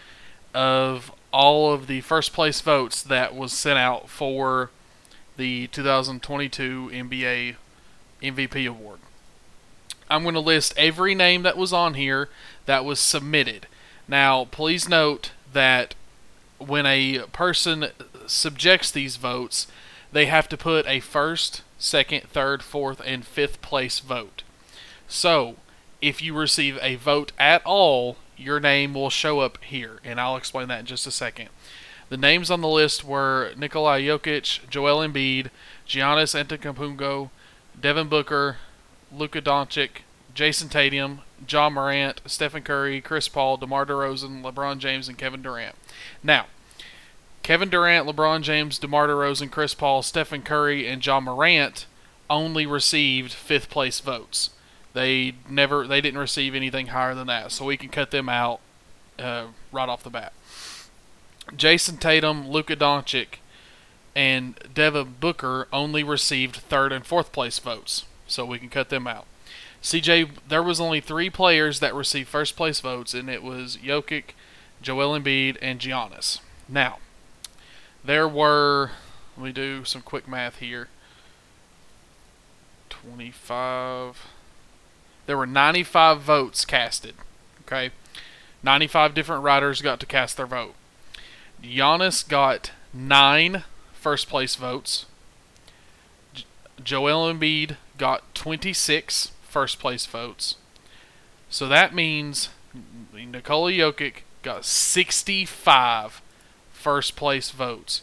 of 0.54 1.12
all 1.32 1.72
of 1.72 1.86
the 1.86 2.00
first 2.00 2.32
place 2.32 2.60
votes 2.60 3.02
that 3.02 3.34
was 3.34 3.52
sent 3.52 3.78
out 3.78 4.08
for 4.08 4.70
the 5.36 5.66
2022 5.68 6.90
NBA 6.92 7.56
MVP 8.22 8.68
award. 8.68 8.98
I'm 10.10 10.22
going 10.22 10.34
to 10.34 10.40
list 10.40 10.74
every 10.76 11.14
name 11.14 11.42
that 11.42 11.56
was 11.56 11.72
on 11.72 11.94
here 11.94 12.28
that 12.66 12.84
was 12.84 12.98
submitted. 12.98 13.66
Now, 14.08 14.46
please 14.46 14.88
note 14.88 15.32
that 15.52 15.94
when 16.58 16.86
a 16.86 17.20
person 17.32 17.88
subjects 18.28 18.90
these 18.90 19.16
votes, 19.16 19.66
they 20.12 20.26
have 20.26 20.48
to 20.48 20.56
put 20.56 20.86
a 20.86 21.00
first, 21.00 21.62
second, 21.78 22.22
third, 22.28 22.62
fourth, 22.62 23.00
and 23.04 23.24
fifth 23.24 23.60
place 23.60 24.00
vote. 24.00 24.42
So, 25.06 25.56
if 26.00 26.22
you 26.22 26.34
receive 26.34 26.78
a 26.80 26.96
vote 26.96 27.32
at 27.38 27.62
all, 27.64 28.16
your 28.36 28.60
name 28.60 28.94
will 28.94 29.10
show 29.10 29.40
up 29.40 29.58
here, 29.62 30.00
and 30.04 30.20
I'll 30.20 30.36
explain 30.36 30.68
that 30.68 30.80
in 30.80 30.86
just 30.86 31.06
a 31.06 31.10
second. 31.10 31.48
The 32.08 32.16
names 32.16 32.50
on 32.50 32.60
the 32.60 32.68
list 32.68 33.04
were 33.04 33.52
Nikolai 33.56 34.02
Jokic, 34.02 34.68
Joel 34.70 35.06
Embiid, 35.06 35.50
Giannis 35.86 36.34
Antetokounmpo, 36.34 37.30
Devin 37.78 38.08
Booker, 38.08 38.56
Luka 39.12 39.42
Doncic, 39.42 40.02
Jayson 40.34 40.68
Tatum, 40.68 41.20
Ja 41.46 41.68
Morant, 41.68 42.20
Stephen 42.26 42.62
Curry, 42.62 43.00
Chris 43.00 43.28
Paul, 43.28 43.56
DeMar 43.56 43.84
DeRozan, 43.84 44.42
LeBron 44.42 44.78
James, 44.78 45.08
and 45.08 45.18
Kevin 45.18 45.42
Durant. 45.42 45.74
Now, 46.22 46.46
Kevin 47.48 47.70
Durant, 47.70 48.06
LeBron 48.06 48.42
James, 48.42 48.78
DeMar 48.78 49.08
DeRozan, 49.08 49.50
Chris 49.50 49.72
Paul, 49.72 50.02
Stephen 50.02 50.42
Curry, 50.42 50.86
and 50.86 51.04
Ja 51.04 51.18
Morant 51.18 51.86
only 52.28 52.66
received 52.66 53.32
fifth 53.32 53.70
place 53.70 54.00
votes. 54.00 54.50
They 54.92 55.32
never, 55.48 55.86
they 55.86 56.02
didn't 56.02 56.20
receive 56.20 56.54
anything 56.54 56.88
higher 56.88 57.14
than 57.14 57.26
that, 57.28 57.50
so 57.50 57.64
we 57.64 57.78
can 57.78 57.88
cut 57.88 58.10
them 58.10 58.28
out 58.28 58.60
uh, 59.18 59.46
right 59.72 59.88
off 59.88 60.02
the 60.02 60.10
bat. 60.10 60.34
Jayson 61.56 61.96
Tatum, 61.96 62.50
Luka 62.50 62.76
Doncic, 62.76 63.38
and 64.14 64.56
Devin 64.74 65.14
Booker 65.18 65.68
only 65.72 66.04
received 66.04 66.56
third 66.56 66.92
and 66.92 67.06
fourth 67.06 67.32
place 67.32 67.58
votes, 67.58 68.04
so 68.26 68.44
we 68.44 68.58
can 68.58 68.68
cut 68.68 68.90
them 68.90 69.06
out. 69.06 69.24
CJ, 69.82 70.32
there 70.46 70.62
was 70.62 70.80
only 70.80 71.00
three 71.00 71.30
players 71.30 71.80
that 71.80 71.94
received 71.94 72.28
first 72.28 72.56
place 72.56 72.80
votes, 72.80 73.14
and 73.14 73.30
it 73.30 73.42
was 73.42 73.78
Jokic, 73.78 74.34
Joel 74.82 75.18
Embiid, 75.18 75.56
and 75.62 75.80
Giannis. 75.80 76.40
Now, 76.68 76.98
there 78.04 78.28
were, 78.28 78.92
let 79.36 79.44
me 79.44 79.52
do 79.52 79.84
some 79.84 80.02
quick 80.02 80.28
math 80.28 80.58
here. 80.58 80.88
25. 82.90 84.26
There 85.26 85.36
were 85.36 85.46
95 85.46 86.20
votes 86.20 86.64
casted. 86.64 87.14
Okay? 87.62 87.90
95 88.62 89.14
different 89.14 89.42
writers 89.42 89.82
got 89.82 90.00
to 90.00 90.06
cast 90.06 90.36
their 90.36 90.46
vote. 90.46 90.74
Giannis 91.62 92.26
got 92.26 92.72
nine 92.92 93.64
first 93.92 94.28
place 94.28 94.54
votes. 94.54 95.06
Joel 96.82 97.32
Embiid 97.32 97.76
got 97.96 98.34
26 98.34 99.32
first 99.42 99.78
place 99.78 100.06
votes. 100.06 100.56
So 101.50 101.66
that 101.68 101.94
means 101.94 102.50
Nikola 103.12 103.72
Jokic 103.72 104.22
got 104.42 104.64
65 104.64 106.22
first 106.78 107.16
place 107.16 107.50
votes, 107.50 108.02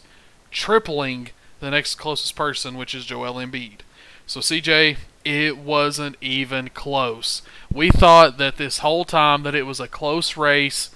tripling 0.50 1.30
the 1.60 1.70
next 1.70 1.96
closest 1.96 2.36
person, 2.36 2.76
which 2.76 2.94
is 2.94 3.06
Joel 3.06 3.34
Embiid. 3.34 3.80
So, 4.26 4.40
CJ, 4.40 4.98
it 5.24 5.58
wasn't 5.58 6.16
even 6.20 6.68
close. 6.68 7.42
We 7.72 7.90
thought 7.90 8.38
that 8.38 8.56
this 8.58 8.78
whole 8.78 9.04
time 9.04 9.42
that 9.42 9.54
it 9.54 9.64
was 9.64 9.80
a 9.80 9.88
close 9.88 10.36
race, 10.36 10.90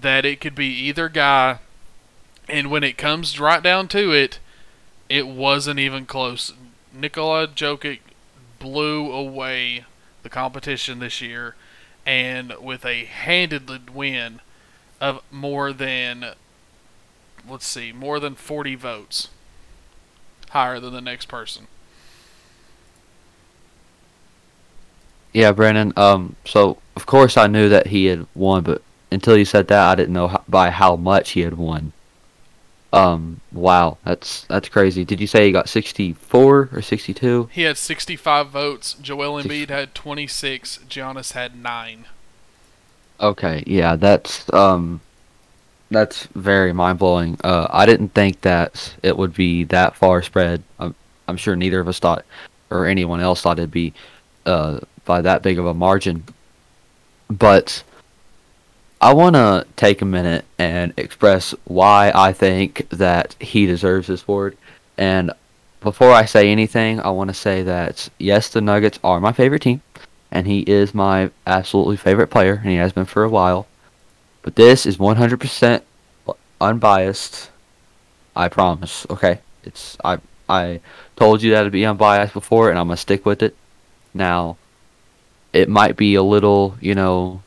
that 0.00 0.24
it 0.24 0.40
could 0.40 0.54
be 0.54 0.66
either 0.66 1.08
guy, 1.08 1.58
and 2.48 2.70
when 2.70 2.82
it 2.84 2.98
comes 2.98 3.38
right 3.38 3.62
down 3.62 3.88
to 3.88 4.12
it, 4.12 4.38
it 5.08 5.26
wasn't 5.26 5.78
even 5.78 6.06
close. 6.06 6.52
Nikola 6.92 7.48
Jokic 7.48 8.00
blew 8.58 9.12
away 9.12 9.84
the 10.22 10.28
competition 10.28 10.98
this 10.98 11.20
year, 11.20 11.54
and 12.04 12.54
with 12.60 12.84
a 12.84 13.04
handed 13.04 13.90
win 13.90 14.40
of 15.00 15.22
more 15.30 15.72
than, 15.72 16.34
let's 17.48 17.66
see, 17.66 17.92
more 17.92 18.20
than 18.20 18.34
40 18.34 18.74
votes, 18.74 19.28
higher 20.50 20.80
than 20.80 20.92
the 20.92 21.00
next 21.00 21.26
person. 21.26 21.66
Yeah, 25.32 25.52
Brandon. 25.52 25.92
Um, 25.96 26.36
so 26.44 26.78
of 26.96 27.04
course 27.04 27.36
I 27.36 27.46
knew 27.46 27.68
that 27.68 27.88
he 27.88 28.06
had 28.06 28.26
won, 28.34 28.62
but 28.62 28.82
until 29.10 29.36
you 29.36 29.44
said 29.44 29.68
that, 29.68 29.86
I 29.86 29.94
didn't 29.94 30.14
know 30.14 30.28
how, 30.28 30.42
by 30.48 30.70
how 30.70 30.96
much 30.96 31.32
he 31.32 31.40
had 31.40 31.54
won. 31.54 31.92
Um, 32.92 33.40
wow, 33.52 33.98
that's 34.04 34.44
that's 34.44 34.68
crazy. 34.70 35.04
Did 35.04 35.20
you 35.20 35.26
say 35.26 35.46
he 35.46 35.52
got 35.52 35.68
64 35.68 36.70
or 36.72 36.82
62? 36.82 37.50
He 37.52 37.62
had 37.62 37.76
65 37.76 38.48
votes. 38.48 38.94
Joel 38.94 39.42
Embiid 39.42 39.68
had 39.68 39.94
26. 39.94 40.80
Giannis 40.88 41.32
had 41.32 41.60
nine. 41.60 42.06
Okay, 43.20 43.62
yeah, 43.66 43.96
that's 43.96 44.50
um, 44.52 45.00
that's 45.90 46.26
very 46.34 46.72
mind 46.72 46.98
blowing. 46.98 47.38
Uh, 47.42 47.66
I 47.70 47.86
didn't 47.86 48.10
think 48.10 48.40
that 48.42 48.94
it 49.02 49.16
would 49.16 49.34
be 49.34 49.64
that 49.64 49.96
far 49.96 50.22
spread. 50.22 50.62
I'm 50.78 50.94
I'm 51.28 51.36
sure 51.36 51.56
neither 51.56 51.80
of 51.80 51.88
us 51.88 51.98
thought, 51.98 52.24
or 52.70 52.86
anyone 52.86 53.20
else 53.20 53.42
thought 53.42 53.58
it'd 53.58 53.70
be, 53.70 53.92
uh, 54.44 54.80
by 55.04 55.20
that 55.22 55.42
big 55.42 55.58
of 55.58 55.66
a 55.66 55.74
margin. 55.74 56.24
But 57.28 57.82
I 59.00 59.12
want 59.12 59.34
to 59.34 59.66
take 59.74 60.02
a 60.02 60.04
minute 60.04 60.44
and 60.58 60.92
express 60.96 61.54
why 61.64 62.12
I 62.14 62.32
think 62.32 62.88
that 62.90 63.34
he 63.40 63.66
deserves 63.66 64.06
this 64.06 64.22
award. 64.22 64.56
And 64.96 65.32
before 65.80 66.12
I 66.12 66.24
say 66.24 66.50
anything, 66.50 67.00
I 67.00 67.10
want 67.10 67.28
to 67.28 67.34
say 67.34 67.62
that 67.64 68.08
yes, 68.18 68.48
the 68.48 68.60
Nuggets 68.60 68.98
are 69.02 69.20
my 69.20 69.32
favorite 69.32 69.62
team, 69.62 69.82
and 70.30 70.46
he 70.46 70.60
is 70.60 70.94
my 70.94 71.30
absolutely 71.46 71.96
favorite 71.96 72.28
player, 72.28 72.60
and 72.62 72.70
he 72.70 72.76
has 72.76 72.92
been 72.92 73.04
for 73.04 73.24
a 73.24 73.28
while. 73.28 73.66
But 74.46 74.54
this 74.54 74.86
is 74.86 74.96
100% 74.96 75.82
unbiased. 76.60 77.50
I 78.36 78.46
promise. 78.46 79.04
Okay, 79.10 79.40
it's 79.64 79.96
I 80.04 80.18
I 80.48 80.80
told 81.16 81.42
you 81.42 81.50
that 81.50 81.64
to 81.64 81.70
be 81.70 81.84
unbiased 81.84 82.32
before, 82.32 82.70
and 82.70 82.78
I'm 82.78 82.86
gonna 82.86 82.96
stick 82.96 83.26
with 83.26 83.42
it. 83.42 83.56
Now, 84.14 84.56
it 85.52 85.68
might 85.68 85.96
be 85.96 86.14
a 86.14 86.22
little, 86.22 86.76
you 86.80 86.94
know, 86.94 87.42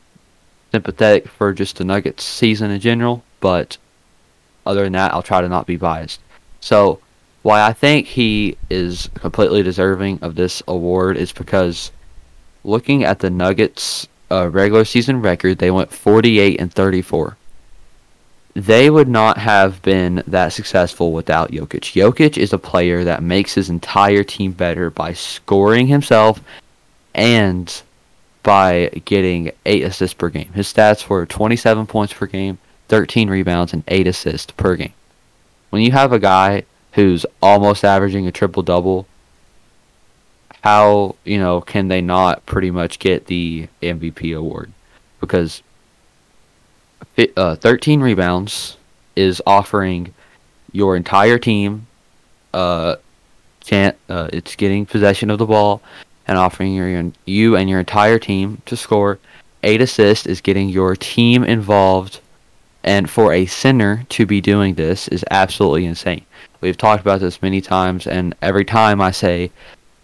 sympathetic 0.72 1.26
for 1.26 1.54
just 1.54 1.78
the 1.78 1.84
Nuggets 1.84 2.22
season 2.22 2.70
in 2.70 2.80
general, 2.80 3.24
but 3.40 3.78
other 4.66 4.84
than 4.84 4.92
that, 4.92 5.14
I'll 5.14 5.22
try 5.22 5.40
to 5.40 5.48
not 5.48 5.66
be 5.66 5.76
biased. 5.76 6.20
So, 6.60 7.00
why 7.40 7.66
I 7.66 7.72
think 7.72 8.08
he 8.08 8.58
is 8.68 9.08
completely 9.14 9.62
deserving 9.62 10.18
of 10.20 10.34
this 10.34 10.62
award 10.68 11.16
is 11.16 11.32
because 11.32 11.92
looking 12.62 13.04
at 13.04 13.20
the 13.20 13.30
Nuggets' 13.30 14.06
uh, 14.30 14.48
regular 14.48 14.84
season 14.84 15.20
record, 15.20 15.58
they 15.58 15.70
went 15.70 15.92
48 15.92 16.60
and 16.60 16.72
34. 16.72 17.36
They 18.54 18.90
would 18.90 19.08
not 19.08 19.38
have 19.38 19.80
been 19.82 20.22
that 20.26 20.52
successful 20.52 21.12
without 21.12 21.52
Jokic. 21.52 21.92
Jokic 21.94 22.36
is 22.36 22.52
a 22.52 22.58
player 22.58 23.04
that 23.04 23.22
makes 23.22 23.54
his 23.54 23.70
entire 23.70 24.24
team 24.24 24.52
better 24.52 24.90
by 24.90 25.12
scoring 25.12 25.86
himself 25.86 26.40
and 27.14 27.82
by 28.42 28.90
getting 29.04 29.52
8 29.66 29.84
assists 29.84 30.14
per 30.14 30.30
game. 30.30 30.52
His 30.52 30.72
stats 30.72 31.08
were 31.08 31.26
27 31.26 31.86
points 31.86 32.12
per 32.12 32.26
game, 32.26 32.58
13 32.88 33.30
rebounds, 33.30 33.72
and 33.72 33.84
8 33.86 34.06
assists 34.06 34.50
per 34.52 34.74
game. 34.74 34.94
When 35.70 35.82
you 35.82 35.92
have 35.92 36.12
a 36.12 36.18
guy 36.18 36.64
who's 36.92 37.24
almost 37.40 37.84
averaging 37.84 38.26
a 38.26 38.32
triple 38.32 38.62
double, 38.62 39.06
how, 40.62 41.16
you 41.24 41.38
know, 41.38 41.60
can 41.60 41.88
they 41.88 42.00
not 42.00 42.44
pretty 42.46 42.70
much 42.70 42.98
get 42.98 43.26
the 43.26 43.68
MVP 43.82 44.36
award? 44.36 44.72
Because 45.20 45.62
uh, 47.36 47.56
13 47.56 48.00
rebounds 48.00 48.76
is 49.16 49.42
offering 49.46 50.14
your 50.72 50.96
entire 50.96 51.38
team 51.38 51.86
uh, 52.52 52.96
can't 53.60 53.96
uh, 54.08 54.28
it's 54.32 54.56
getting 54.56 54.86
possession 54.86 55.30
of 55.30 55.38
the 55.38 55.46
ball 55.46 55.82
and 56.26 56.38
offering 56.38 56.74
your, 56.74 57.12
you 57.26 57.56
and 57.56 57.68
your 57.68 57.80
entire 57.80 58.18
team 58.18 58.62
to 58.66 58.76
score. 58.76 59.18
Eight 59.62 59.82
assists 59.82 60.26
is 60.26 60.40
getting 60.40 60.68
your 60.70 60.96
team 60.96 61.44
involved, 61.44 62.20
and 62.82 63.10
for 63.10 63.32
a 63.32 63.46
center 63.46 64.04
to 64.08 64.24
be 64.24 64.40
doing 64.40 64.74
this 64.74 65.06
is 65.08 65.24
absolutely 65.30 65.84
insane. 65.84 66.24
We've 66.60 66.78
talked 66.78 67.02
about 67.02 67.20
this 67.20 67.42
many 67.42 67.60
times, 67.60 68.06
and 68.06 68.34
every 68.40 68.64
time 68.64 69.00
I 69.00 69.10
say 69.10 69.50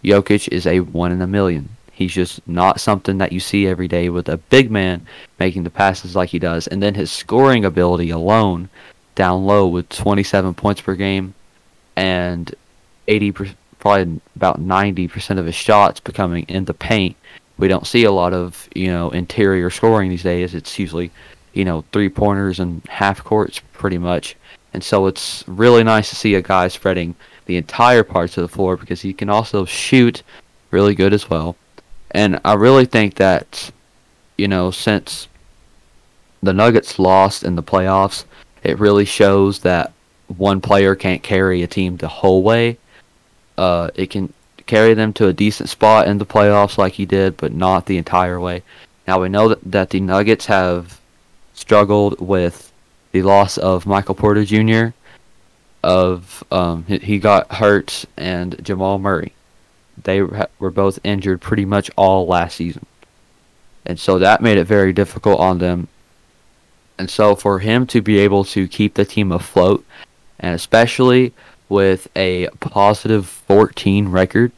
Jokic 0.03 0.47
is 0.49 0.65
a 0.67 0.79
one 0.79 1.11
in 1.11 1.21
a 1.21 1.27
million. 1.27 1.69
He's 1.91 2.13
just 2.13 2.47
not 2.47 2.79
something 2.79 3.17
that 3.17 3.31
you 3.31 3.39
see 3.39 3.65
every 3.65 3.87
day 3.87 4.09
with 4.09 4.29
a 4.29 4.37
big 4.37 4.69
man 4.69 5.07
making 5.39 5.63
the 5.63 5.71
passes 5.71 6.15
like 6.15 6.29
he 6.29 6.39
does. 6.39 6.67
And 6.67 6.81
then 6.81 6.93
his 6.93 7.11
scoring 7.11 7.65
ability 7.65 8.11
alone, 8.11 8.69
down 9.15 9.45
low 9.45 9.67
with 9.67 9.89
27 9.89 10.53
points 10.53 10.79
per 10.79 10.93
game 10.93 11.33
and 11.95 12.53
80 13.07 13.55
probably 13.79 14.21
about 14.35 14.59
90% 14.59 15.39
of 15.39 15.45
his 15.45 15.55
shots 15.55 15.99
becoming 15.99 16.45
in 16.47 16.65
the 16.65 16.73
paint. 16.73 17.15
We 17.57 17.67
don't 17.67 17.87
see 17.87 18.03
a 18.03 18.11
lot 18.11 18.33
of, 18.33 18.69
you 18.75 18.87
know, 18.87 19.09
interior 19.09 19.69
scoring 19.71 20.09
these 20.09 20.23
days. 20.23 20.53
It's 20.53 20.77
usually, 20.77 21.09
you 21.53 21.65
know, 21.65 21.83
three 21.91 22.09
pointers 22.09 22.59
and 22.59 22.83
half 22.87 23.23
courts 23.23 23.61
pretty 23.73 23.97
much. 23.97 24.35
And 24.73 24.83
so 24.83 25.07
it's 25.07 25.43
really 25.47 25.83
nice 25.83 26.09
to 26.09 26.15
see 26.15 26.35
a 26.35 26.41
guy 26.41 26.67
spreading 26.67 27.15
the 27.47 27.57
entire 27.57 28.03
parts 28.03 28.37
of 28.37 28.43
the 28.43 28.47
floor 28.47 28.77
because 28.77 29.01
he 29.01 29.13
can 29.13 29.29
also 29.29 29.65
shoot 29.65 30.21
really 30.69 30.93
good 30.93 31.13
as 31.13 31.29
well. 31.29 31.55
And 32.11 32.39
I 32.45 32.53
really 32.53 32.85
think 32.85 33.15
that, 33.15 33.71
you 34.37 34.47
know, 34.47 34.69
since 34.71 35.27
the 36.43 36.53
Nuggets 36.53 36.99
lost 36.99 37.43
in 37.43 37.55
the 37.55 37.63
playoffs, 37.63 38.25
it 38.63 38.79
really 38.79 39.05
shows 39.05 39.59
that 39.59 39.93
one 40.27 40.61
player 40.61 40.93
can't 40.93 41.23
carry 41.23 41.63
a 41.63 41.67
team 41.67 41.97
the 41.97 42.07
whole 42.07 42.43
way. 42.43 42.77
Uh, 43.57 43.89
it 43.95 44.09
can 44.09 44.33
carry 44.65 44.93
them 44.93 45.13
to 45.13 45.27
a 45.27 45.33
decent 45.33 45.69
spot 45.69 46.07
in 46.07 46.17
the 46.17 46.25
playoffs 46.25 46.77
like 46.77 46.93
he 46.93 47.05
did, 47.05 47.37
but 47.37 47.53
not 47.53 47.85
the 47.85 47.97
entire 47.97 48.39
way. 48.39 48.61
Now 49.07 49.21
we 49.21 49.29
know 49.29 49.49
that, 49.49 49.59
that 49.71 49.89
the 49.89 50.01
Nuggets 50.01 50.47
have 50.47 50.99
struggled 51.53 52.19
with 52.19 52.71
the 53.13 53.21
loss 53.21 53.57
of 53.57 53.85
Michael 53.85 54.15
Porter 54.15 54.43
Jr. 54.43 54.93
Of 55.87 56.43
um, 56.51 56.83
he 56.83 57.17
got 57.17 57.49
hurt 57.49 58.03
and 58.17 58.61
Jamal 58.61 58.99
Murray. 58.99 59.31
They 60.03 60.21
were 60.21 60.69
both 60.69 60.99
injured 61.01 61.39
pretty 61.39 61.63
much 61.63 61.89
all 61.95 62.27
last 62.27 62.57
season, 62.57 62.85
and 63.85 63.97
so 63.97 64.19
that 64.19 64.41
made 64.41 64.57
it 64.57 64.65
very 64.65 64.91
difficult 64.91 65.39
on 65.39 65.59
them. 65.59 65.87
And 66.97 67.09
so 67.09 67.35
for 67.35 67.59
him 67.59 67.87
to 67.87 68.01
be 68.01 68.17
able 68.19 68.43
to 68.45 68.67
keep 68.67 68.95
the 68.95 69.05
team 69.05 69.31
afloat, 69.31 69.85
and 70.37 70.53
especially 70.53 71.33
with 71.69 72.09
a 72.17 72.49
positive 72.59 73.25
14 73.25 74.09
record, 74.09 74.51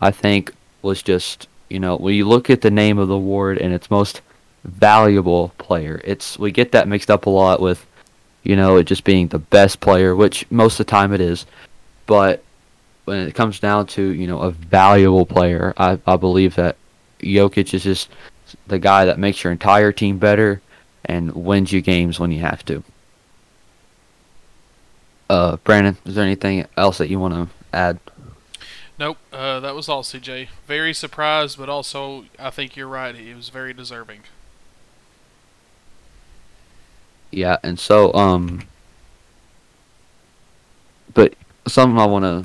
I 0.00 0.10
think 0.10 0.52
was 0.82 1.02
just 1.02 1.46
you 1.68 1.78
know 1.78 1.96
when 1.96 2.14
you 2.14 2.26
look 2.26 2.50
at 2.50 2.62
the 2.62 2.70
name 2.72 2.98
of 2.98 3.06
the 3.06 3.14
award 3.14 3.58
and 3.58 3.72
its 3.72 3.92
most 3.92 4.22
valuable 4.64 5.52
player, 5.56 6.00
it's 6.02 6.36
we 6.36 6.50
get 6.50 6.72
that 6.72 6.88
mixed 6.88 7.12
up 7.12 7.26
a 7.26 7.30
lot 7.30 7.60
with 7.60 7.86
you 8.48 8.56
know 8.56 8.78
it 8.78 8.84
just 8.84 9.04
being 9.04 9.28
the 9.28 9.38
best 9.38 9.78
player, 9.78 10.16
which 10.16 10.50
most 10.50 10.80
of 10.80 10.86
the 10.86 10.90
time 10.90 11.12
it 11.12 11.20
is, 11.20 11.44
but 12.06 12.42
when 13.04 13.28
it 13.28 13.34
comes 13.34 13.60
down 13.60 13.86
to 13.88 14.02
you 14.02 14.26
know 14.26 14.40
a 14.40 14.50
valuable 14.50 15.26
player, 15.26 15.74
I 15.76 16.00
I 16.06 16.16
believe 16.16 16.54
that 16.56 16.76
Jokic 17.20 17.74
is 17.74 17.84
just 17.84 18.08
the 18.66 18.78
guy 18.78 19.04
that 19.04 19.18
makes 19.18 19.44
your 19.44 19.52
entire 19.52 19.92
team 19.92 20.18
better 20.18 20.62
and 21.04 21.34
wins 21.34 21.72
you 21.72 21.82
games 21.82 22.18
when 22.18 22.32
you 22.32 22.40
have 22.40 22.64
to. 22.64 22.82
Uh, 25.28 25.56
Brandon, 25.58 25.98
is 26.06 26.14
there 26.14 26.24
anything 26.24 26.66
else 26.78 26.96
that 26.98 27.10
you 27.10 27.20
want 27.20 27.34
to 27.34 27.48
add? 27.76 28.00
Nope, 28.98 29.18
uh, 29.30 29.60
that 29.60 29.74
was 29.74 29.90
all, 29.90 30.02
CJ. 30.02 30.48
Very 30.66 30.94
surprised, 30.94 31.58
but 31.58 31.68
also 31.68 32.24
I 32.38 32.48
think 32.48 32.76
you're 32.76 32.88
right. 32.88 33.14
He 33.14 33.34
was 33.34 33.50
very 33.50 33.74
deserving. 33.74 34.20
Yeah, 37.30 37.58
and 37.62 37.78
so 37.78 38.12
um, 38.14 38.62
but 41.14 41.34
something 41.66 41.98
I 41.98 42.06
want 42.06 42.24
to 42.24 42.44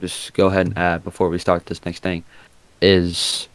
just 0.00 0.34
go 0.34 0.46
ahead 0.46 0.66
and 0.66 0.78
add 0.78 1.04
before 1.04 1.28
we 1.28 1.38
start 1.38 1.66
this 1.66 1.84
next 1.84 2.02
thing 2.02 2.24
is 2.80 3.48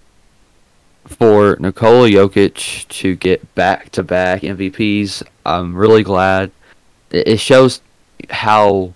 for 1.06 1.58
Nikola 1.60 2.10
Jokic 2.10 2.88
to 2.88 3.16
get 3.16 3.54
back 3.56 3.90
to 3.92 4.04
back 4.04 4.42
MVPs. 4.42 5.24
I'm 5.46 5.76
really 5.76 6.04
glad. 6.04 6.52
It 7.12 7.40
shows 7.40 7.82
how 8.30 8.94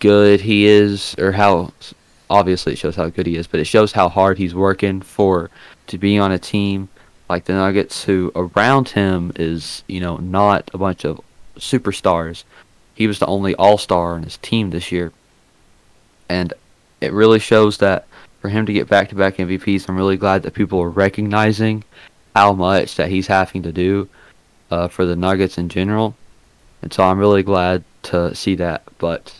good 0.00 0.40
he 0.40 0.66
is, 0.66 1.14
or 1.18 1.32
how 1.32 1.72
obviously 2.28 2.72
it 2.72 2.78
shows 2.78 2.96
how 2.96 3.08
good 3.08 3.26
he 3.26 3.36
is, 3.36 3.46
but 3.46 3.60
it 3.60 3.64
shows 3.64 3.92
how 3.92 4.08
hard 4.08 4.38
he's 4.38 4.54
working 4.54 5.00
for 5.00 5.50
to 5.86 5.98
be 5.98 6.18
on 6.18 6.32
a 6.32 6.38
team 6.38 6.88
like 7.28 7.44
the 7.44 7.52
Nuggets, 7.52 8.04
who 8.04 8.32
around 8.34 8.90
him 8.90 9.32
is 9.36 9.84
you 9.86 10.00
know 10.00 10.16
not 10.16 10.70
a 10.72 10.78
bunch 10.78 11.04
of 11.04 11.20
superstars. 11.56 12.44
He 12.94 13.06
was 13.06 13.18
the 13.18 13.26
only 13.26 13.54
All 13.54 13.78
Star 13.78 14.14
on 14.14 14.22
his 14.22 14.36
team 14.38 14.70
this 14.70 14.90
year, 14.90 15.12
and 16.28 16.52
it 17.00 17.12
really 17.12 17.38
shows 17.38 17.78
that 17.78 18.06
for 18.40 18.48
him 18.48 18.66
to 18.66 18.72
get 18.72 18.88
back 18.88 19.08
to 19.08 19.14
back 19.14 19.36
MVPs, 19.36 19.88
I'm 19.88 19.96
really 19.96 20.16
glad 20.16 20.42
that 20.42 20.54
people 20.54 20.80
are 20.80 20.90
recognizing 20.90 21.84
how 22.34 22.52
much 22.52 22.96
that 22.96 23.10
he's 23.10 23.26
having 23.26 23.62
to 23.62 23.72
do 23.72 24.08
uh, 24.70 24.88
for 24.88 25.04
the 25.04 25.16
Nuggets 25.16 25.58
in 25.58 25.68
general, 25.68 26.16
and 26.82 26.92
so 26.92 27.02
I'm 27.04 27.18
really 27.18 27.42
glad 27.42 27.84
to 28.04 28.34
see 28.34 28.54
that. 28.56 28.82
But 28.98 29.34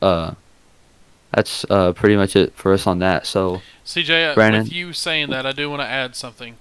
uh, 0.00 0.34
that's 1.32 1.64
uh, 1.70 1.92
pretty 1.92 2.16
much 2.16 2.36
it 2.36 2.54
for 2.54 2.72
us 2.72 2.86
on 2.86 2.98
that. 2.98 3.26
So, 3.26 3.62
CJ, 3.86 4.32
uh, 4.32 4.34
Brandon, 4.34 4.64
with 4.64 4.72
you 4.72 4.92
saying 4.92 5.30
that, 5.30 5.46
I 5.46 5.52
do 5.52 5.70
want 5.70 5.80
to 5.80 5.86
add 5.86 6.14
something. 6.14 6.56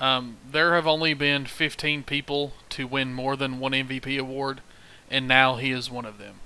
Um, 0.00 0.38
there 0.50 0.74
have 0.74 0.86
only 0.86 1.12
been 1.12 1.44
15 1.44 2.04
people 2.04 2.54
to 2.70 2.86
win 2.86 3.12
more 3.12 3.36
than 3.36 3.60
one 3.60 3.72
MVP 3.72 4.18
award, 4.18 4.62
and 5.10 5.28
now 5.28 5.56
he 5.56 5.70
is 5.70 5.90
one 5.90 6.06
of 6.06 6.18
them. 6.18 6.36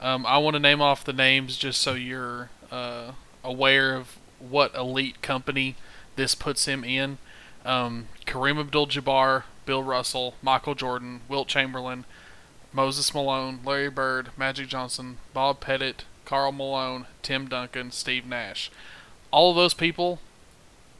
Um, 0.00 0.24
I 0.24 0.38
want 0.38 0.54
to 0.54 0.60
name 0.60 0.80
off 0.80 1.04
the 1.04 1.12
names 1.12 1.56
just 1.56 1.80
so 1.80 1.94
you're 1.94 2.50
uh, 2.70 3.12
aware 3.42 3.96
of 3.96 4.18
what 4.38 4.74
elite 4.74 5.20
company 5.20 5.74
this 6.16 6.34
puts 6.34 6.66
him 6.66 6.84
in. 6.84 7.18
Um, 7.64 8.08
Kareem 8.24 8.58
Abdul-Jabbar, 8.58 9.44
Bill 9.66 9.82
Russell, 9.82 10.34
Michael 10.40 10.74
Jordan, 10.74 11.20
Wilt 11.28 11.48
Chamberlain, 11.48 12.04
Moses 12.72 13.12
Malone, 13.12 13.60
Larry 13.64 13.90
Bird, 13.90 14.30
Magic 14.36 14.68
Johnson, 14.68 15.18
Bob 15.34 15.60
Pettit, 15.60 16.04
Karl 16.24 16.52
Malone, 16.52 17.06
Tim 17.22 17.48
Duncan, 17.48 17.90
Steve 17.90 18.24
Nash. 18.24 18.70
All 19.32 19.50
of 19.50 19.56
those 19.56 19.74
people 19.74 20.20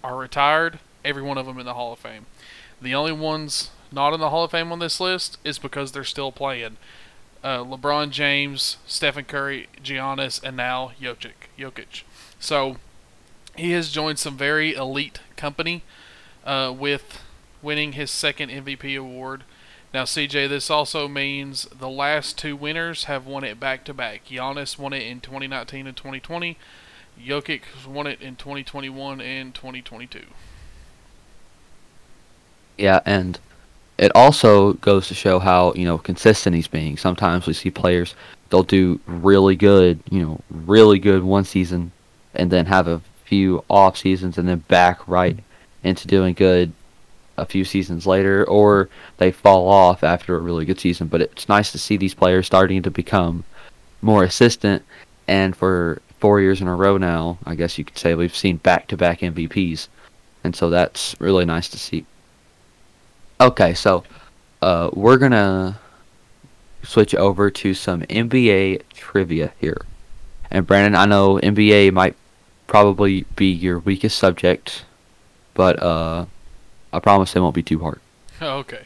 are 0.03 0.17
retired, 0.17 0.81
every 1.05 1.23
one 1.23 1.39
of 1.39 1.47
them 1.47 1.59
in 1.59 1.67
the 1.67 1.75
Hall 1.75 1.93
of 1.93 1.99
Fame. 1.99 2.27
The 2.81 2.95
only 2.95 3.13
ones 3.13 3.71
not 3.93 4.15
in 4.15 4.21
the 4.21 4.31
Hall 4.31 4.45
of 4.45 4.51
Fame 4.51 4.73
on 4.73 4.79
this 4.79 5.01
list 5.01 5.39
is 5.45 5.59
because 5.59 5.93
they're 5.93 6.05
still 6.05 6.33
playing. 6.33 6.77
Uh, 7.43 7.59
LeBron 7.59 8.11
James, 8.11 8.77
Stephen 8.87 9.25
Curry, 9.25 9.69
Giannis, 9.83 10.43
and 10.43 10.57
now 10.57 10.93
Jokic. 11.01 11.49
Jokic. 11.59 12.03
So 12.39 12.77
he 13.57 13.73
has 13.73 13.91
joined 13.91 14.19
some 14.19 14.37
very 14.37 14.75
elite 14.75 15.21
company 15.37 15.83
uh, 16.45 16.75
with 16.77 17.23
winning 17.63 17.93
his 17.93 18.11
second 18.11 18.51
MVP 18.51 18.99
award. 18.99 19.45
Now, 19.93 20.05
CJ, 20.05 20.49
this 20.49 20.71
also 20.71 21.09
means 21.09 21.65
the 21.65 21.89
last 21.89 22.39
two 22.39 22.55
winners 22.55 23.05
have 23.05 23.27
won 23.27 23.43
it 23.43 23.59
back 23.59 23.85
to 23.87 23.95
back. 23.95 24.27
Giannis 24.27 24.79
won 24.79 24.93
it 24.93 25.03
in 25.03 25.21
2019 25.21 25.87
and 25.87 25.97
2020. 25.97 26.57
Jokic 27.21 27.63
won 27.87 28.07
it 28.07 28.21
in 28.23 28.37
2021 28.37 29.21
and 29.21 29.55
2022. 29.55 30.23
Yeah, 32.81 33.01
and 33.05 33.39
it 33.99 34.11
also 34.15 34.73
goes 34.75 35.07
to 35.09 35.15
show 35.15 35.39
how 35.39 35.75
you 35.75 35.85
know 35.85 35.99
consistent 35.99 36.57
he's 36.57 36.69
being. 36.69 36.97
Sometimes 36.97 37.47
we 37.47 37.53
see 37.53 37.71
players 37.71 38.15
they'll 38.51 38.63
do 38.63 39.01
really 39.07 39.57
good, 39.57 40.01
you 40.11 40.21
know, 40.21 40.41
really 40.51 40.99
good 40.99 41.23
one 41.23 41.45
season, 41.45 41.93
and 42.35 42.51
then 42.51 42.67
have 42.67 42.89
a 42.89 43.01
few 43.25 43.65
off 43.71 43.97
seasons 43.97 44.39
and 44.39 44.49
then 44.49 44.59
back 44.67 45.07
right 45.07 45.39
into 45.85 46.09
doing 46.09 46.35
good 46.35 46.73
a 47.39 47.47
few 47.47 47.65
seasons 47.65 48.07
later, 48.07 48.45
or 48.47 48.89
they 49.19 49.31
fall 49.31 49.69
off 49.69 50.03
after 50.03 50.37
a 50.37 50.41
really 50.41 50.65
good 50.65 50.81
season. 50.81 51.07
But 51.07 51.23
it's 51.23 51.49
nice 51.49 51.73
to 51.73 51.79
see 51.79 51.97
these 51.97 52.15
players 52.15 52.47
starting 52.47 52.83
to 52.83 52.91
become 52.91 53.45
more 54.03 54.25
assistant, 54.25 54.83
and 55.29 55.57
for 55.57 56.03
four 56.19 56.41
years 56.41 56.61
in 56.61 56.69
a 56.69 56.75
row 56.75 56.97
now, 56.99 57.39
I 57.47 57.55
guess 57.55 57.79
you 57.79 57.85
could 57.85 57.97
say 57.97 58.15
we've 58.15 58.37
seen 58.37 58.57
back-to-back 58.57 59.21
MVPs, 59.21 59.89
and 60.45 60.55
so 60.55 60.69
that's 60.69 61.15
really 61.19 61.45
nice 61.45 61.69
to 61.69 61.79
see. 61.79 62.05
Okay, 63.41 63.73
so 63.73 64.05
uh, 64.61 64.91
we're 64.93 65.17
gonna 65.17 65.81
switch 66.83 67.15
over 67.15 67.51
to 67.51 67.73
some 67.73 68.03
NBA 68.03 68.83
trivia 68.93 69.53
here. 69.59 69.87
And 70.51 70.67
Brandon, 70.67 70.95
I 70.95 71.07
know 71.07 71.41
NBA 71.43 71.93
might 71.93 72.17
probably 72.67 73.25
be 73.37 73.51
your 73.51 73.79
weakest 73.79 74.19
subject, 74.19 74.85
but 75.55 75.83
uh, 75.83 76.27
I 76.93 76.99
promise 76.99 77.35
it 77.35 77.41
won't 77.41 77.55
be 77.55 77.63
too 77.63 77.79
hard. 77.79 78.01
okay. 78.43 78.83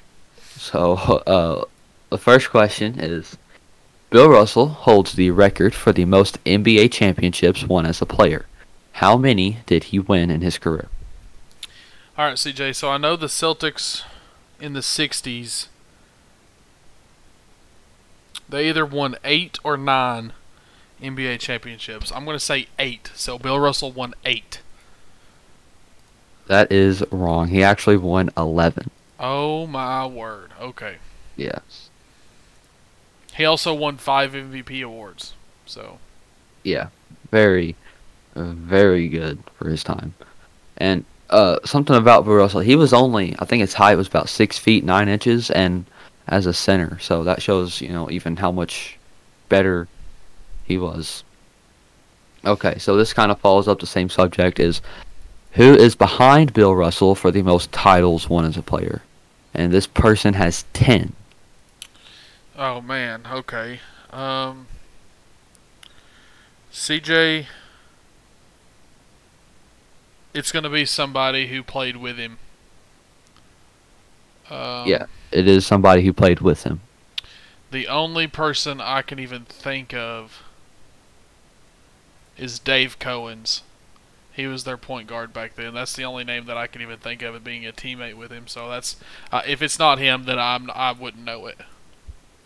So, 0.57 0.93
uh, 1.27 1.65
the 2.11 2.19
first 2.19 2.51
question 2.51 3.01
is 3.01 3.37
Bill 4.11 4.29
Russell 4.29 4.69
holds 4.69 5.15
the 5.15 5.33
record 5.33 5.75
for 5.75 5.93
the 5.93 6.05
most 6.05 6.43
NBA 6.45 6.93
championships 6.93 7.65
won 7.65 7.87
as 7.87 8.01
a 8.01 8.07
player. 8.07 8.47
How 8.93 9.17
many 9.17 9.59
did 9.67 9.85
he 9.85 9.99
win 9.99 10.31
in 10.31 10.43
his 10.43 10.59
career? 10.59 10.89
All 12.17 12.27
right, 12.27 12.37
CJ. 12.37 12.77
So 12.77 12.91
I 12.91 12.99
know 12.99 13.17
the 13.17 13.27
Celtics 13.27 14.05
in 14.61 14.73
the 14.73 14.81
60s 14.81 15.69
they 18.49 18.69
either 18.69 18.85
won 18.85 19.17
8 19.25 19.59
or 19.65 19.77
9 19.77 20.33
NBA 21.03 21.41
championships. 21.41 22.13
I'm 22.13 22.25
going 22.25 22.37
to 22.37 22.45
say 22.45 22.69
8. 22.79 23.11
So 23.15 23.39
Bill 23.39 23.59
Russell 23.59 23.91
won 23.91 24.15
8. 24.25 24.61
That 26.47 26.71
is 26.71 27.03
wrong. 27.11 27.49
He 27.49 27.63
actually 27.63 27.97
won 27.97 28.31
11. 28.37 28.91
Oh 29.19 29.67
my 29.67 30.07
word. 30.07 30.51
Okay. 30.61 30.97
Yes. 31.37 31.89
He 33.35 33.45
also 33.45 33.75
won 33.75 33.97
five 33.97 34.33
MVP 34.33 34.85
awards. 34.85 35.35
So. 35.67 35.99
Yeah, 36.63 36.89
very, 37.31 37.75
very 38.35 39.09
good 39.09 39.43
for 39.57 39.69
his 39.69 39.83
time. 39.83 40.15
And 40.77 41.05
uh, 41.35 41.59
something 41.65 41.97
about 41.97 42.25
Bill 42.25 42.35
Russell, 42.35 42.61
he 42.61 42.77
was 42.77 42.93
only, 42.93 43.35
I 43.41 43.45
think 43.45 43.61
his 43.61 43.75
height 43.75 43.97
was 43.97 44.07
about 44.07 44.29
six 44.29 44.57
feet 44.57 44.85
nine 44.85 45.09
inches, 45.09 45.51
and 45.51 45.85
as 46.29 46.47
a 46.47 46.55
center, 46.55 46.97
so 47.01 47.25
that 47.25 47.43
shows 47.43 47.81
you 47.81 47.89
know 47.89 48.09
even 48.09 48.37
how 48.37 48.53
much 48.53 48.99
better 49.49 49.89
he 50.65 50.79
was. 50.79 51.25
Okay, 52.45 52.79
so 52.79 52.97
this 52.97 53.13
kind 53.13 53.33
of 53.33 53.41
follows 53.41 53.67
up 53.67 53.81
the 53.81 53.87
same 53.87 54.09
subject 54.09 54.61
is 54.61 54.81
who 55.53 55.75
is 55.75 55.97
behind 55.97 56.53
Bill 56.53 56.75
Russell 56.75 57.17
for 57.17 57.33
the 57.33 57.43
most 57.43 57.73
titles 57.73 58.29
won 58.29 58.45
as 58.45 58.57
a 58.57 58.63
player? 58.63 59.03
And 59.53 59.73
this 59.73 59.87
person 59.87 60.35
has 60.35 60.65
10. 60.73 61.15
Oh 62.57 62.81
man, 62.81 63.23
okay. 63.31 63.81
Um 64.11 64.67
CJ 66.73 67.47
it's 70.35 70.53
going 70.53 70.65
to 70.65 70.71
be 70.71 70.85
somebody 70.85 71.47
who 71.47 71.63
played 71.63 71.97
with 71.97 72.19
him. 72.19 72.39
Um, 74.51 74.87
yeah, 74.87 75.07
it 75.33 75.49
is 75.49 75.65
somebody 75.65 76.05
who 76.05 76.13
played 76.13 76.41
with 76.41 76.65
him. 76.65 76.81
The 77.71 77.89
only 77.89 78.27
person 78.27 78.81
I 78.81 79.03
can 79.03 79.19
even 79.19 79.45
think 79.45 79.95
of 79.95 80.43
is 82.37 82.59
Dave 82.59 82.99
Cowens. 82.99 83.63
He 84.33 84.47
was 84.47 84.65
their 84.65 84.77
point 84.77 85.07
guard 85.07 85.33
back 85.33 85.55
then. 85.55 85.75
That's 85.75 85.95
the 85.95 86.05
only 86.05 86.25
name 86.25 86.47
that 86.47 86.57
I 86.57 86.67
can 86.67 86.83
even 86.83 86.99
think 86.99 87.23
of 87.23 87.35
it 87.37 87.45
being 87.45 87.65
a 87.65 87.73
teammate 87.73 88.15
with 88.15 88.33
him. 88.33 88.49
So 88.49 88.69
that's 88.69 88.97
uh, 89.31 89.43
if 89.47 89.63
it's 89.63 89.79
not 89.79 89.99
him, 89.99 90.25
then 90.25 90.39
I'm 90.39 90.71
I 90.73 90.93
wouldn't 90.93 91.25
know 91.25 91.47
it. 91.47 91.57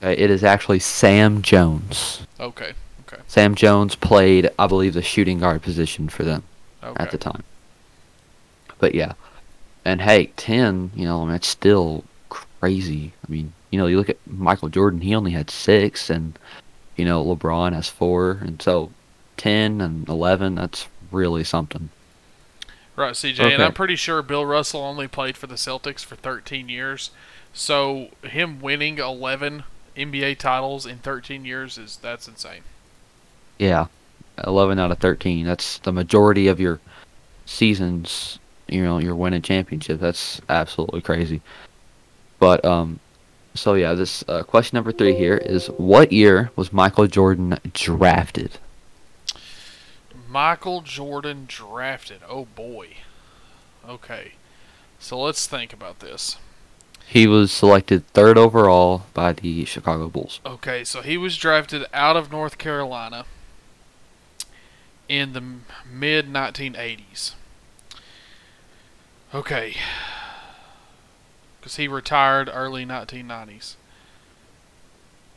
Okay, 0.02 0.20
it 0.22 0.30
is 0.30 0.44
actually 0.44 0.78
Sam 0.80 1.40
Jones. 1.42 2.26
Okay. 2.38 2.74
Okay. 3.10 3.22
Sam 3.26 3.54
Jones 3.54 3.94
played, 3.94 4.50
I 4.58 4.66
believe, 4.66 4.92
the 4.94 5.02
shooting 5.02 5.40
guard 5.40 5.62
position 5.62 6.10
for 6.10 6.24
them 6.24 6.42
Okay. 6.84 7.02
at 7.02 7.10
the 7.10 7.18
time. 7.18 7.42
But 8.78 8.94
yeah, 8.94 9.14
and 9.84 10.00
hey, 10.00 10.26
ten, 10.36 10.90
you 10.94 11.04
know, 11.04 11.18
I 11.18 11.24
mean, 11.24 11.32
that's 11.32 11.48
still 11.48 12.04
crazy. 12.28 13.12
I 13.26 13.30
mean, 13.30 13.52
you 13.70 13.78
know, 13.78 13.86
you 13.86 13.96
look 13.96 14.08
at 14.08 14.18
Michael 14.26 14.68
Jordan; 14.68 15.00
he 15.00 15.14
only 15.14 15.32
had 15.32 15.50
six, 15.50 16.10
and 16.10 16.38
you 16.96 17.04
know, 17.04 17.24
LeBron 17.24 17.72
has 17.72 17.88
four, 17.88 18.38
and 18.42 18.60
so 18.60 18.90
ten 19.36 19.80
and 19.80 20.08
eleven, 20.08 20.54
that's 20.54 20.86
really 21.10 21.44
something. 21.44 21.90
Right, 22.96 23.14
CJ, 23.14 23.38
Okay. 23.40 23.54
and 23.54 23.62
I'm 23.62 23.74
pretty 23.74 23.94
sure 23.94 24.22
Bill 24.22 24.44
Russell 24.44 24.80
only 24.80 25.06
played 25.06 25.36
for 25.36 25.46
the 25.46 25.54
Celtics 25.54 26.04
for 26.04 26.16
13 26.16 26.68
years. 26.68 27.12
So 27.52 28.08
him 28.24 28.60
winning 28.60 28.98
11 28.98 29.62
NBA 29.96 30.38
titles 30.38 30.84
in 30.84 30.98
13 30.98 31.44
years 31.44 31.78
is 31.78 31.96
that's 31.96 32.26
insane. 32.26 32.62
Yeah, 33.58 33.86
eleven 34.44 34.78
out 34.78 34.90
of 34.92 34.98
thirteen. 34.98 35.44
That's 35.46 35.78
the 35.78 35.92
majority 35.92 36.46
of 36.46 36.60
your 36.60 36.78
seasons. 37.46 38.38
You 38.68 38.82
know, 38.82 38.98
you're 38.98 39.14
winning 39.14 39.42
championship. 39.42 40.00
That's 40.00 40.40
absolutely 40.48 41.00
crazy. 41.00 41.40
But 42.38 42.64
um, 42.64 43.00
so 43.54 43.74
yeah, 43.74 43.94
this 43.94 44.24
uh, 44.28 44.42
question 44.42 44.76
number 44.76 44.92
three 44.92 45.14
here 45.14 45.36
is: 45.36 45.68
What 45.76 46.12
year 46.12 46.50
was 46.56 46.72
Michael 46.72 47.06
Jordan 47.06 47.58
drafted? 47.72 48.58
Michael 50.28 50.82
Jordan 50.82 51.44
drafted. 51.48 52.20
Oh 52.28 52.44
boy. 52.44 52.88
Okay. 53.88 54.32
So 54.98 55.18
let's 55.18 55.46
think 55.46 55.72
about 55.72 56.00
this. 56.00 56.36
He 57.06 57.26
was 57.26 57.50
selected 57.50 58.06
third 58.08 58.36
overall 58.36 59.06
by 59.14 59.32
the 59.32 59.64
Chicago 59.64 60.08
Bulls. 60.08 60.40
Okay, 60.44 60.84
so 60.84 61.00
he 61.00 61.16
was 61.16 61.38
drafted 61.38 61.86
out 61.94 62.18
of 62.18 62.30
North 62.30 62.58
Carolina 62.58 63.24
in 65.08 65.32
the 65.32 65.42
mid 65.90 66.28
1980s. 66.28 67.32
Okay. 69.34 69.74
Because 71.60 71.76
he 71.76 71.86
retired 71.88 72.50
early 72.52 72.86
1990s. 72.86 73.76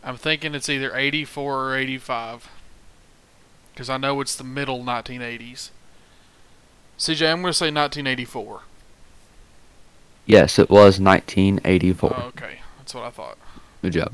I'm 0.04 0.18
thinking 0.18 0.56
it's 0.56 0.70
either 0.70 0.96
84 0.96 1.70
or 1.70 1.76
85. 1.76 2.50
Because 3.74 3.90
I 3.90 3.98
know 3.98 4.20
it's 4.22 4.36
the 4.36 4.44
middle 4.44 4.84
1980s. 4.84 5.70
CJ, 6.98 7.32
I'm 7.32 7.42
going 7.42 7.52
to 7.52 7.58
say 7.58 7.72
1984. 7.72 8.62
Yes, 10.26 10.60
it 10.60 10.70
was 10.70 11.00
1984. 11.00 12.16
Oh, 12.16 12.28
okay, 12.28 12.60
that's 12.78 12.94
what 12.94 13.04
I 13.04 13.10
thought. 13.10 13.38
Good 13.82 13.94
job. 13.94 14.14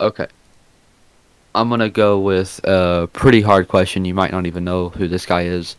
Okay. 0.00 0.26
I'm 1.54 1.68
gonna 1.68 1.90
go 1.90 2.18
with 2.18 2.60
a 2.64 3.08
pretty 3.12 3.40
hard 3.40 3.68
question. 3.68 4.04
You 4.04 4.14
might 4.14 4.32
not 4.32 4.46
even 4.46 4.64
know 4.64 4.88
who 4.88 5.06
this 5.06 5.24
guy 5.24 5.42
is. 5.42 5.76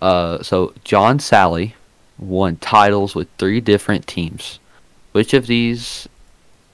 Uh, 0.00 0.42
so 0.42 0.74
John 0.84 1.18
Salley 1.18 1.74
won 2.22 2.56
titles 2.56 3.14
with 3.14 3.28
three 3.38 3.60
different 3.60 4.06
teams. 4.06 4.58
Which 5.12 5.34
of 5.34 5.46
these 5.46 6.08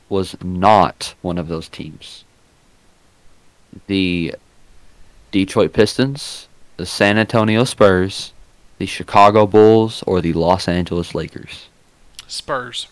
was 0.08 0.36
not 0.42 1.14
one 1.22 1.38
of 1.38 1.48
those 1.48 1.68
teams? 1.68 2.24
The 3.86 4.34
Detroit 5.30 5.72
Pistons, 5.72 6.48
the 6.76 6.86
San 6.86 7.18
Antonio 7.18 7.64
Spurs, 7.64 8.32
the 8.78 8.86
Chicago 8.86 9.46
Bulls, 9.46 10.02
or 10.06 10.20
the 10.20 10.32
Los 10.32 10.68
Angeles 10.68 11.14
Lakers? 11.14 11.66
Spurs. 12.26 12.88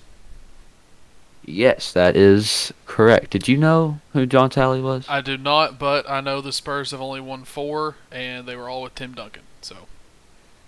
Yes, 1.45 1.93
that 1.93 2.17
is 2.17 2.73
correct. 2.87 3.31
Did 3.31 3.47
you 3.47 3.57
know 3.57 4.01
who 4.13 4.27
John 4.27 4.51
Salley 4.51 4.83
was? 4.83 5.07
I 5.09 5.21
do 5.21 5.39
not, 5.39 5.79
but 5.79 6.09
I 6.11 6.21
know 6.21 6.41
the 6.41 6.53
Spurs 6.53 6.91
have 6.91 7.01
only 7.01 7.21
won 7.21 7.45
four, 7.45 7.95
and 8.11 8.47
they 8.47 8.57
were 8.57 8.69
all 8.69 8.83
with 8.83 8.97
Tim 8.97 9.15
Duncan. 9.15 9.43
So 9.61 9.77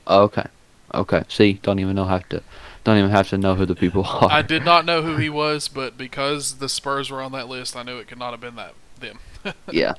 Okay. 0.07 0.47
Okay. 0.95 1.25
See, 1.29 1.55
don't 1.63 1.79
even 1.79 1.97
know 1.97 2.05
have 2.05 2.29
to 2.31 2.43
don't 2.85 2.99
even 2.99 3.11
have 3.11 3.29
to 3.29 3.39
know 3.39 3.55
who 3.55 3.67
the 3.67 3.75
people 3.75 4.05
are. 4.07 4.31
I 4.31 4.43
did 4.43 4.65
not 4.65 4.85
know 4.85 5.03
who 5.03 5.17
he 5.17 5.29
was, 5.29 5.69
but 5.69 5.99
because 5.99 6.55
the 6.55 6.69
Spurs 6.69 7.11
were 7.11 7.21
on 7.21 7.33
that 7.33 7.49
list, 7.49 7.77
I 7.77 7.83
knew 7.83 7.99
it 7.99 8.09
could 8.09 8.19
not 8.19 8.31
have 8.31 8.41
been 8.41 8.57
that 8.57 8.75
them. 9.01 9.19
yeah. 9.71 9.95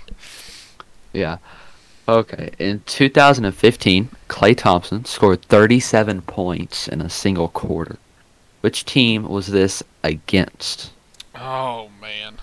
Yeah. 1.14 1.38
Okay. 2.08 2.50
In 2.58 2.82
2015, 2.86 4.10
Klay 4.28 4.58
Thompson 4.58 5.06
scored 5.06 5.44
37 5.44 6.22
points 6.24 6.88
in 6.88 7.02
a 7.02 7.10
single 7.10 7.50
quarter. 7.50 7.98
Which 8.62 8.84
team 8.84 9.24
was 9.24 9.48
this 9.48 9.84
against? 10.04 10.92
Oh 11.36 11.90
man. 12.02 12.40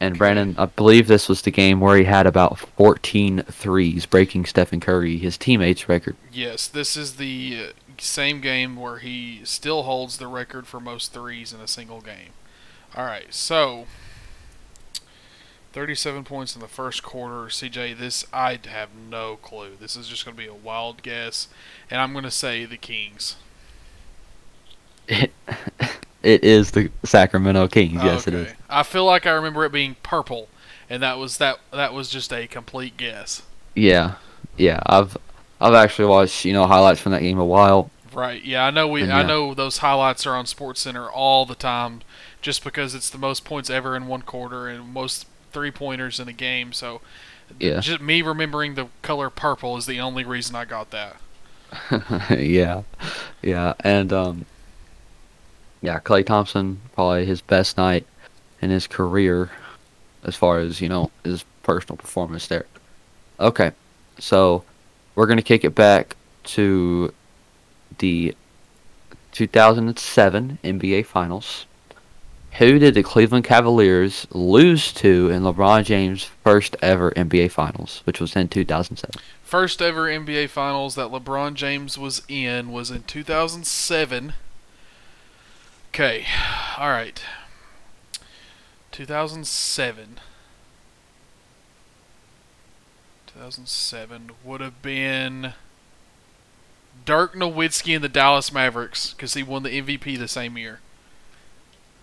And 0.00 0.16
Brandon, 0.16 0.54
I 0.58 0.66
believe 0.66 1.08
this 1.08 1.28
was 1.28 1.42
the 1.42 1.50
game 1.50 1.80
where 1.80 1.96
he 1.96 2.04
had 2.04 2.26
about 2.26 2.58
14 2.58 3.42
threes, 3.42 4.06
breaking 4.06 4.46
Stephen 4.46 4.78
Curry, 4.78 5.18
his 5.18 5.36
teammates' 5.36 5.88
record. 5.88 6.16
Yes, 6.32 6.68
this 6.68 6.96
is 6.96 7.16
the 7.16 7.68
uh, 7.68 7.72
same 7.98 8.40
game 8.40 8.76
where 8.76 8.98
he 8.98 9.40
still 9.42 9.82
holds 9.82 10.18
the 10.18 10.28
record 10.28 10.68
for 10.68 10.78
most 10.78 11.12
threes 11.12 11.52
in 11.52 11.60
a 11.60 11.66
single 11.66 12.00
game. 12.00 12.30
All 12.96 13.04
right, 13.04 13.34
so 13.34 13.86
37 15.72 16.22
points 16.24 16.54
in 16.54 16.60
the 16.60 16.68
first 16.68 17.02
quarter. 17.02 17.48
CJ, 17.48 17.98
this 17.98 18.24
I 18.32 18.60
have 18.68 18.90
no 18.94 19.36
clue. 19.36 19.72
This 19.78 19.96
is 19.96 20.06
just 20.06 20.24
going 20.24 20.36
to 20.36 20.42
be 20.42 20.48
a 20.48 20.54
wild 20.54 21.02
guess, 21.02 21.48
and 21.90 22.00
I'm 22.00 22.12
going 22.12 22.24
to 22.24 22.30
say 22.30 22.64
the 22.64 22.76
Kings. 22.76 23.36
It, 26.22 26.42
is 26.44 26.72
the 26.72 26.90
Sacramento 27.04 27.68
Kings. 27.68 28.02
Yes, 28.02 28.26
it 28.26 28.34
is. 28.34 28.52
I 28.68 28.82
feel 28.82 29.04
like 29.04 29.26
I 29.26 29.30
remember 29.30 29.64
it 29.64 29.72
being 29.72 29.96
purple, 30.02 30.48
and 30.90 31.02
that 31.02 31.18
was 31.18 31.38
that. 31.38 31.60
That 31.72 31.92
was 31.92 32.08
just 32.08 32.32
a 32.32 32.46
complete 32.46 32.96
guess. 32.96 33.42
Yeah, 33.74 34.16
yeah. 34.56 34.80
I've 34.86 35.16
I've 35.60 35.74
actually 35.74 36.06
watched 36.06 36.44
you 36.44 36.52
know 36.52 36.66
highlights 36.66 37.00
from 37.00 37.12
that 37.12 37.22
game 37.22 37.38
a 37.38 37.44
while. 37.44 37.90
Right. 38.12 38.42
Yeah, 38.44 38.64
I 38.64 38.70
know. 38.70 38.88
We. 38.88 39.02
And 39.02 39.12
I 39.12 39.22
know 39.22 39.54
those 39.54 39.78
highlights 39.78 40.26
are 40.26 40.34
on 40.34 40.46
Sports 40.46 40.80
Center 40.80 41.08
all 41.08 41.46
the 41.46 41.54
time, 41.54 42.00
just 42.40 42.64
because 42.64 42.94
it's 42.94 43.10
the 43.10 43.18
most 43.18 43.44
points 43.44 43.70
ever 43.70 43.94
in 43.94 44.06
one 44.06 44.22
quarter 44.22 44.66
and 44.68 44.92
most 44.92 45.26
three 45.52 45.70
pointers 45.70 46.18
in 46.18 46.28
a 46.28 46.32
game. 46.32 46.72
So, 46.72 47.00
Yeah, 47.58 47.80
just 47.80 48.00
me 48.00 48.22
remembering 48.22 48.74
the 48.74 48.88
color 49.02 49.30
purple 49.30 49.76
is 49.76 49.86
the 49.86 50.00
only 50.00 50.24
reason 50.24 50.56
I 50.56 50.64
got 50.64 50.90
that. 50.90 51.16
yeah, 52.38 52.82
yeah, 53.42 53.74
and 53.80 54.12
um, 54.12 54.46
yeah, 55.80 56.00
Klay 56.00 56.24
Thompson 56.24 56.80
probably 56.94 57.24
his 57.26 57.40
best 57.40 57.76
night 57.76 58.06
in 58.60 58.70
his 58.70 58.86
career, 58.86 59.50
as 60.24 60.34
far 60.34 60.58
as 60.58 60.80
you 60.80 60.88
know 60.88 61.10
his 61.24 61.44
personal 61.62 61.96
performance 61.96 62.46
there. 62.48 62.66
Okay, 63.38 63.72
so 64.18 64.64
we're 65.14 65.26
gonna 65.26 65.42
kick 65.42 65.64
it 65.64 65.74
back 65.74 66.16
to 66.44 67.12
the 67.98 68.34
2007 69.32 70.58
NBA 70.64 71.06
Finals. 71.06 71.66
Who 72.52 72.78
did 72.78 72.94
the 72.94 73.02
Cleveland 73.02 73.44
Cavaliers 73.44 74.26
lose 74.32 74.92
to 74.94 75.30
in 75.30 75.42
LeBron 75.42 75.84
James' 75.84 76.24
first 76.24 76.76
ever 76.82 77.12
NBA 77.12 77.52
Finals, 77.52 78.00
which 78.04 78.20
was 78.20 78.34
in 78.34 78.48
2007? 78.48 79.22
First 79.42 79.80
ever 79.80 80.06
NBA 80.08 80.48
Finals 80.48 80.94
that 80.96 81.08
LeBron 81.08 81.54
James 81.54 81.96
was 81.96 82.22
in 82.28 82.72
was 82.72 82.90
in 82.90 83.04
2007. 83.04 84.32
Okay, 85.98 86.26
all 86.78 86.90
right. 86.90 87.20
2007. 88.92 90.20
2007 93.26 94.30
would 94.44 94.60
have 94.60 94.80
been 94.80 95.54
Dirk 97.04 97.34
Nowitzki 97.34 97.96
and 97.96 98.04
the 98.04 98.08
Dallas 98.08 98.52
Mavericks 98.52 99.12
because 99.12 99.34
he 99.34 99.42
won 99.42 99.64
the 99.64 99.70
MVP 99.70 100.16
the 100.16 100.28
same 100.28 100.56
year. 100.56 100.78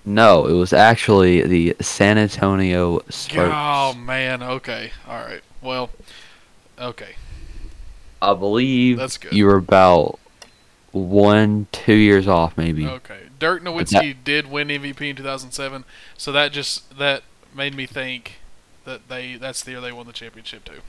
No, 0.03 0.45
it 0.45 0.53
was 0.53 0.73
actually 0.73 1.43
the 1.43 1.77
San 1.79 2.17
Antonio 2.17 2.99
Spurs. 3.09 3.51
Oh 3.53 3.93
man, 3.93 4.43
okay, 4.43 4.91
all 5.07 5.23
right. 5.23 5.41
Well, 5.61 5.89
Okay, 6.77 7.15
I 8.21 8.33
believe 8.33 8.97
That's 8.97 9.17
good. 9.17 9.31
you 9.31 9.45
were 9.45 9.55
about 9.55 10.19
one, 10.91 11.67
two 11.71 11.95
years 11.95 12.27
off, 12.27 12.57
maybe. 12.57 12.85
okay. 12.85 13.24
Dirk 13.39 13.63
Nowitzki 13.63 14.15
did 14.23 14.49
win 14.49 14.67
MVP 14.69 15.09
in 15.09 15.15
2007, 15.15 15.83
so 16.17 16.31
that 16.31 16.51
just 16.51 16.97
that 16.97 17.23
made 17.53 17.75
me 17.75 17.85
think 17.85 18.33
that 18.85 19.07
they 19.09 19.35
that's 19.35 19.63
the 19.63 19.71
year 19.71 19.81
they 19.81 19.91
won 19.91 20.07
the 20.07 20.13
championship 20.13 20.65
too. 20.65 20.81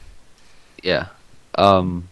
Yeah. 0.82 1.08
Um. 1.56 2.08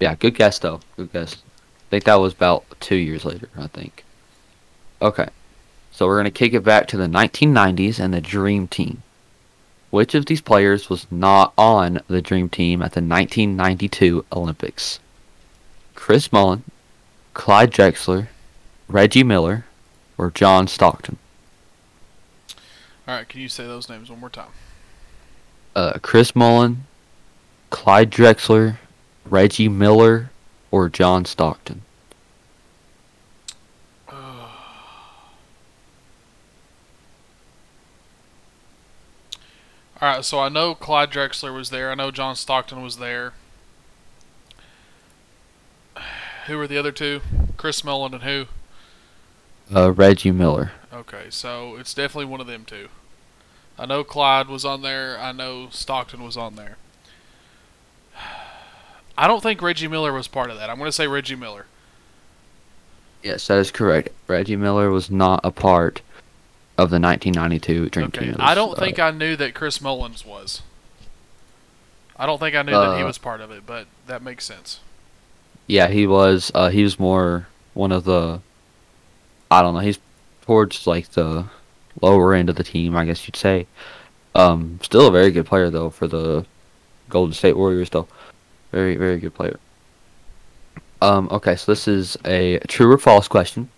Yeah. 0.00 0.14
Good 0.14 0.34
guess 0.34 0.58
though. 0.58 0.80
Good 0.96 1.12
guess. 1.12 1.34
I 1.34 1.88
think 1.90 2.04
that 2.04 2.16
was 2.16 2.32
about 2.32 2.64
two 2.80 2.96
years 2.96 3.24
later. 3.24 3.48
I 3.56 3.66
think. 3.68 4.04
Okay. 5.00 5.28
So 5.92 6.06
we're 6.06 6.18
gonna 6.18 6.30
kick 6.30 6.52
it 6.52 6.64
back 6.64 6.88
to 6.88 6.96
the 6.96 7.06
1990s 7.06 7.98
and 7.98 8.12
the 8.12 8.20
Dream 8.20 8.66
Team. 8.68 9.02
Which 9.90 10.14
of 10.14 10.26
these 10.26 10.40
players 10.40 10.90
was 10.90 11.06
not 11.10 11.52
on 11.56 12.00
the 12.08 12.20
Dream 12.20 12.48
Team 12.48 12.82
at 12.82 12.92
the 12.92 13.00
1992 13.00 14.24
Olympics? 14.32 14.98
Chris 15.94 16.32
Mullin, 16.32 16.64
Clyde 17.32 17.70
Drexler, 17.72 18.28
Reggie 18.88 19.24
Miller, 19.24 19.64
or 20.16 20.30
John 20.30 20.68
Stockton? 20.68 21.18
All 23.08 23.14
right, 23.14 23.28
can 23.28 23.40
you 23.40 23.48
say 23.48 23.64
those 23.64 23.88
names 23.88 24.10
one 24.10 24.20
more 24.20 24.30
time? 24.30 24.50
Uh, 25.74 25.98
Chris 26.02 26.34
Mullin, 26.34 26.84
Clyde 27.70 28.10
Drexler, 28.10 28.78
Reggie 29.24 29.68
Miller, 29.68 30.30
or 30.70 30.88
John 30.88 31.24
Stockton? 31.24 31.82
All 39.98 40.08
right, 40.08 40.24
so 40.24 40.38
I 40.38 40.50
know 40.50 40.74
Clyde 40.74 41.10
Drexler 41.10 41.54
was 41.54 41.70
there. 41.70 41.90
I 41.90 41.94
know 41.94 42.10
John 42.10 42.36
Stockton 42.36 42.82
was 42.82 42.98
there. 42.98 43.32
Who 46.46 46.58
were 46.58 46.66
the 46.66 46.76
other 46.76 46.92
two? 46.92 47.22
Chris 47.56 47.82
Mullin 47.82 48.12
and 48.12 48.22
who? 48.22 48.44
Uh, 49.74 49.92
Reggie 49.92 50.30
Miller. 50.30 50.72
Okay, 50.92 51.26
so 51.30 51.76
it's 51.76 51.92
definitely 51.94 52.26
one 52.26 52.40
of 52.40 52.46
them 52.46 52.64
two. 52.64 52.88
I 53.78 53.86
know 53.86 54.04
Clyde 54.04 54.48
was 54.48 54.64
on 54.64 54.82
there. 54.82 55.18
I 55.18 55.32
know 55.32 55.68
Stockton 55.70 56.22
was 56.22 56.36
on 56.36 56.56
there. 56.56 56.76
I 59.18 59.26
don't 59.26 59.42
think 59.42 59.60
Reggie 59.62 59.88
Miller 59.88 60.12
was 60.12 60.28
part 60.28 60.50
of 60.50 60.58
that. 60.58 60.70
I'm 60.70 60.76
going 60.78 60.88
to 60.88 60.92
say 60.92 61.06
Reggie 61.06 61.36
Miller. 61.36 61.66
Yes, 63.22 63.46
that 63.48 63.58
is 63.58 63.70
correct. 63.70 64.10
Reggie 64.28 64.56
Miller 64.56 64.90
was 64.90 65.10
not 65.10 65.40
a 65.42 65.50
part 65.50 66.00
of 66.78 66.90
the 66.90 67.00
1992 67.00 67.88
Dream 67.90 68.06
Okay, 68.08 68.26
Team. 68.26 68.36
I 68.38 68.54
don't 68.54 68.76
uh, 68.76 68.80
think 68.80 68.98
I 68.98 69.10
knew 69.10 69.36
that 69.36 69.54
Chris 69.54 69.80
Mullins 69.80 70.24
was. 70.24 70.62
I 72.18 72.24
don't 72.26 72.38
think 72.38 72.54
I 72.54 72.62
knew 72.62 72.72
that 72.72 72.96
he 72.96 73.02
Uh, 73.02 73.06
was 73.06 73.18
part 73.18 73.40
of 73.40 73.50
it, 73.50 73.66
but 73.66 73.86
that 74.06 74.22
makes 74.22 74.44
sense. 74.44 74.80
Yeah, 75.66 75.88
he 75.88 76.06
was. 76.06 76.52
Uh, 76.54 76.68
he 76.68 76.82
was 76.82 76.98
more 77.00 77.48
one 77.74 77.92
of 77.92 78.04
the. 78.04 78.40
I 79.56 79.62
don't 79.62 79.72
know. 79.72 79.80
He's 79.80 79.98
towards 80.42 80.86
like 80.86 81.10
the 81.12 81.46
lower 82.02 82.34
end 82.34 82.50
of 82.50 82.56
the 82.56 82.62
team, 82.62 82.94
I 82.94 83.06
guess 83.06 83.26
you'd 83.26 83.36
say. 83.36 83.66
Um, 84.34 84.78
still 84.82 85.06
a 85.06 85.10
very 85.10 85.30
good 85.30 85.46
player 85.46 85.70
though 85.70 85.88
for 85.88 86.06
the 86.06 86.44
Golden 87.08 87.32
State 87.32 87.56
Warriors 87.56 87.88
though. 87.88 88.06
Very 88.70 88.96
very 88.96 89.18
good 89.18 89.34
player. 89.34 89.58
Um, 91.00 91.28
okay, 91.30 91.56
so 91.56 91.72
this 91.72 91.88
is 91.88 92.18
a 92.26 92.58
true 92.68 92.92
or 92.92 92.98
false 92.98 93.28
question. 93.28 93.70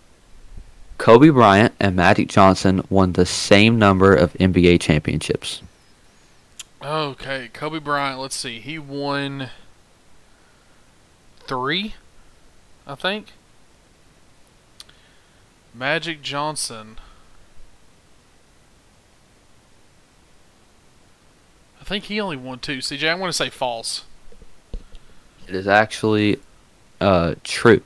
Kobe 0.97 1.29
Bryant 1.29 1.73
and 1.79 1.95
Magic 1.95 2.27
Johnson 2.27 2.83
won 2.89 3.13
the 3.13 3.25
same 3.25 3.79
number 3.79 4.13
of 4.13 4.33
NBA 4.33 4.81
championships. 4.81 5.61
Okay, 6.83 7.49
Kobe 7.53 7.79
Bryant. 7.79 8.19
Let's 8.19 8.35
see. 8.35 8.59
He 8.59 8.77
won 8.77 9.49
three, 11.47 11.95
I 12.85 12.95
think. 12.95 13.27
Magic 15.79 16.21
Johnson. 16.21 16.97
I 21.79 21.85
think 21.85 22.03
he 22.03 22.19
only 22.19 22.35
won 22.35 22.59
two. 22.59 22.79
CJ, 22.79 23.09
I'm 23.09 23.19
going 23.19 23.29
to 23.29 23.33
say 23.33 23.49
false. 23.49 24.03
It 25.47 25.55
is 25.55 25.67
actually 25.67 26.39
uh, 26.99 27.35
true. 27.45 27.81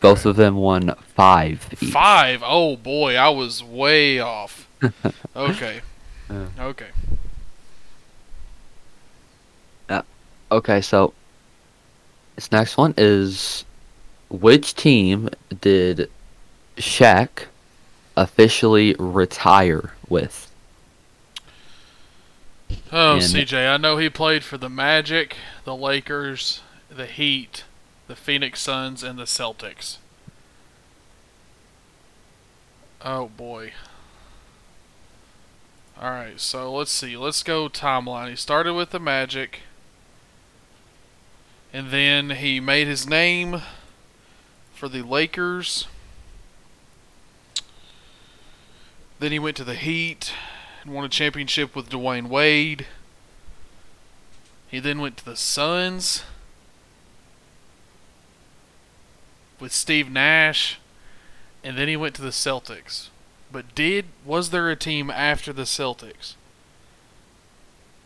Both 0.00 0.24
of 0.24 0.36
them 0.36 0.56
won 0.56 0.94
five. 1.14 1.68
each. 1.80 1.90
Five. 1.90 2.42
Oh 2.44 2.76
boy, 2.76 3.14
I 3.16 3.28
was 3.28 3.62
way 3.62 4.18
off. 4.18 4.68
Okay. 5.36 5.80
Yeah. 6.30 6.46
Okay. 6.58 6.86
Okay, 10.52 10.80
so 10.80 11.12
this 12.36 12.52
next 12.52 12.76
one 12.76 12.94
is 12.96 13.64
which 14.30 14.74
team 14.74 15.28
did 15.60 16.08
Shaq 16.76 17.46
officially 18.16 18.94
retire 18.98 19.92
with? 20.08 20.50
Oh, 22.92 23.14
And- 23.14 23.22
CJ, 23.22 23.72
I 23.72 23.76
know 23.76 23.96
he 23.96 24.08
played 24.08 24.44
for 24.44 24.56
the 24.58 24.68
Magic, 24.70 25.36
the 25.64 25.74
Lakers, 25.74 26.60
the 26.88 27.06
Heat, 27.06 27.64
the 28.06 28.16
Phoenix 28.16 28.60
Suns, 28.60 29.02
and 29.02 29.18
the 29.18 29.24
Celtics. 29.24 29.98
Oh 33.02 33.28
boy. 33.28 33.72
Alright, 36.00 36.40
so 36.40 36.72
let's 36.72 36.90
see. 36.90 37.16
Let's 37.16 37.42
go 37.42 37.68
timeline. 37.68 38.30
He 38.30 38.36
started 38.36 38.74
with 38.74 38.90
the 38.90 38.98
Magic. 38.98 39.60
And 41.72 41.90
then 41.90 42.30
he 42.30 42.60
made 42.60 42.86
his 42.86 43.06
name 43.06 43.60
for 44.74 44.88
the 44.88 45.02
Lakers. 45.02 45.86
Then 49.24 49.32
he 49.32 49.38
went 49.38 49.56
to 49.56 49.64
the 49.64 49.74
Heat 49.74 50.34
and 50.82 50.92
won 50.92 51.06
a 51.06 51.08
championship 51.08 51.74
with 51.74 51.88
Dwyane 51.88 52.28
Wade. 52.28 52.84
He 54.68 54.80
then 54.80 55.00
went 55.00 55.16
to 55.16 55.24
the 55.24 55.34
Suns 55.34 56.24
with 59.58 59.72
Steve 59.72 60.10
Nash, 60.10 60.78
and 61.62 61.78
then 61.78 61.88
he 61.88 61.96
went 61.96 62.14
to 62.16 62.20
the 62.20 62.28
Celtics. 62.28 63.08
But 63.50 63.74
did 63.74 64.04
was 64.26 64.50
there 64.50 64.68
a 64.68 64.76
team 64.76 65.08
after 65.08 65.54
the 65.54 65.62
Celtics? 65.62 66.34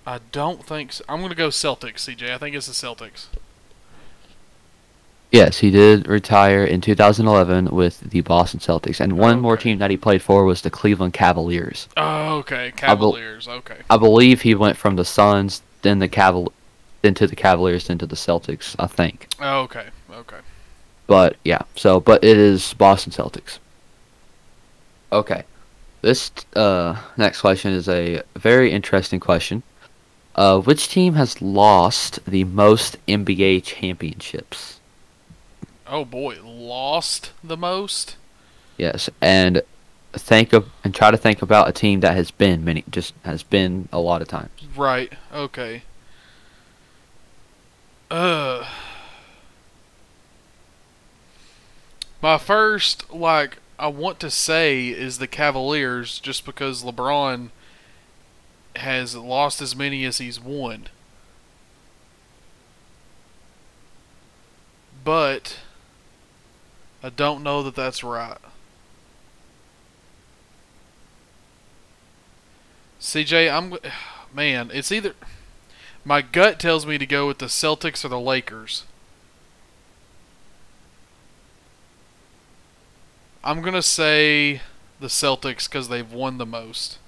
I 0.07 0.21
don't 0.31 0.65
think 0.65 0.93
so. 0.93 1.05
I'm 1.09 1.19
going 1.19 1.31
to 1.31 1.35
go 1.35 1.49
Celtics, 1.49 2.07
CJ. 2.07 2.31
I 2.31 2.39
think 2.39 2.55
it's 2.55 2.69
the 2.69 2.73
Celtics. 2.73 3.27
Yes, 5.31 5.59
he 5.59 5.71
did 5.71 6.09
retire 6.09 6.65
in 6.65 6.81
2011 6.81 7.67
with 7.67 8.01
the 8.01 8.23
Boston 8.23 8.61
Celtics, 8.61 8.99
and 8.99 9.19
one 9.19 9.41
more 9.41 9.59
team 9.59 9.79
that 9.79 9.91
he 9.91 9.97
played 9.99 10.23
for 10.23 10.45
was 10.45 10.63
the 10.63 10.71
Cleveland 10.71 11.13
Cavaliers. 11.13 11.87
Oh, 11.99 12.37
okay. 12.39 12.73
Cavaliers. 12.75 13.47
Okay. 13.47 13.77
I 13.91 13.99
believe 13.99 14.41
he 14.41 14.55
went 14.55 14.79
from 14.79 14.97
the 14.97 15.05
Suns, 15.05 15.61
then 15.83 15.99
the 15.99 16.09
Caval, 16.09 16.49
then 17.03 17.13
to 17.15 17.27
the 17.27 17.37
Cavaliers, 17.37 17.89
then 17.89 17.99
to 17.99 18.07
the 18.07 18.17
Celtics. 18.17 18.75
I 18.79 18.87
think, 18.87 19.29
Oh, 19.39 19.61
okay. 19.65 19.89
Okay. 20.11 20.39
but 21.07 21.37
yeah. 21.45 21.63
So, 21.77 22.01
but 22.01 22.25
it 22.25 22.39
is 22.39 22.73
Boston 22.75 23.13
Celtics. 23.13 23.59
Okay, 25.13 25.45
this 26.03 26.31
uh, 26.57 27.01
next 27.19 27.41
question 27.43 27.73
is 27.73 27.89
a 27.89 28.23
very 28.37 28.73
interesting 28.73 29.21
question. 29.21 29.63
Uh, 30.35 30.61
which 30.61 30.89
team 30.89 31.15
has 31.15 31.43
lost 31.43 32.25
the 32.27 32.45
most 32.45 32.97
NBA 33.07 33.65
championships? 33.65 34.78
Oh 35.89 36.05
boy, 36.05 36.37
lost 36.43 37.33
the 37.43 37.57
most. 37.57 38.17
Yes, 38.77 39.09
and 39.21 39.63
think 40.13 40.53
of 40.53 40.69
and 40.85 40.95
try 40.95 41.11
to 41.11 41.17
think 41.17 41.43
about 41.43 41.69
a 41.69 41.73
team 41.73 42.01
that 42.01 42.15
has 42.17 42.31
been 42.31 42.65
many, 42.65 42.85
just 42.91 43.15
has 43.25 43.43
been 43.43 43.89
a 43.93 43.99
lot 43.99 44.23
of 44.23 44.29
times. 44.29 44.51
Right. 44.77 45.13
Okay. 45.33 45.83
Uh. 48.11 48.67
My 52.21 52.37
first, 52.37 53.13
like, 53.13 53.59
I 53.79 53.87
want 53.87 54.19
to 54.21 54.31
say 54.31 54.89
is 54.89 55.19
the 55.19 55.29
Cavaliers, 55.29 56.19
just 56.19 56.45
because 56.45 56.83
LeBron 56.83 57.51
has 58.75 59.15
lost 59.15 59.63
as 59.63 59.77
many 59.77 60.05
as 60.05 60.19
he's 60.19 60.41
won. 60.41 60.89
But 65.05 65.59
I 67.03 67.11
don't 67.11 67.43
know 67.43 67.63
that 67.63 67.75
that's 67.75 68.03
right. 68.03 68.39
CJ, 73.01 73.53
I'm 73.53 73.75
man, 74.35 74.71
it's 74.73 74.93
either 74.93 75.15
my 76.05 76.23
gut 76.23 76.59
tells 76.59 76.87
me 76.87 76.99
to 76.99 77.07
go 77.07 77.27
with 77.27 77.39
the 77.39 77.47
Celtics 77.47 78.05
or 78.05 78.09
the 78.09 78.21
Lakers. 78.21 78.85
I'm 83.45 83.61
going 83.63 83.75
to 83.75 83.83
say 83.83 84.61
the 85.01 85.07
Celtics 85.07 85.71
cuz 85.71 85.89
they've 85.89 86.13
won 86.13 86.39
the 86.39 86.47
most. 86.47 86.99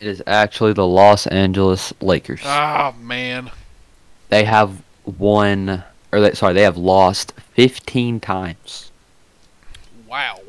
It 0.00 0.08
is 0.08 0.22
actually 0.26 0.74
the 0.74 0.86
Los 0.86 1.26
Angeles 1.28 1.92
Lakers. 2.00 2.42
Ah, 2.44 2.92
man. 3.00 3.50
they 4.28 4.44
have 4.44 4.82
won, 5.04 5.84
or 6.14 6.20
they, 6.20 6.32
sorry, 6.32 6.54
they 6.54 6.62
have 6.62 6.76
lost 6.76 7.32
15 7.54 8.20
times. 8.20 8.90
Wow. 10.08 10.40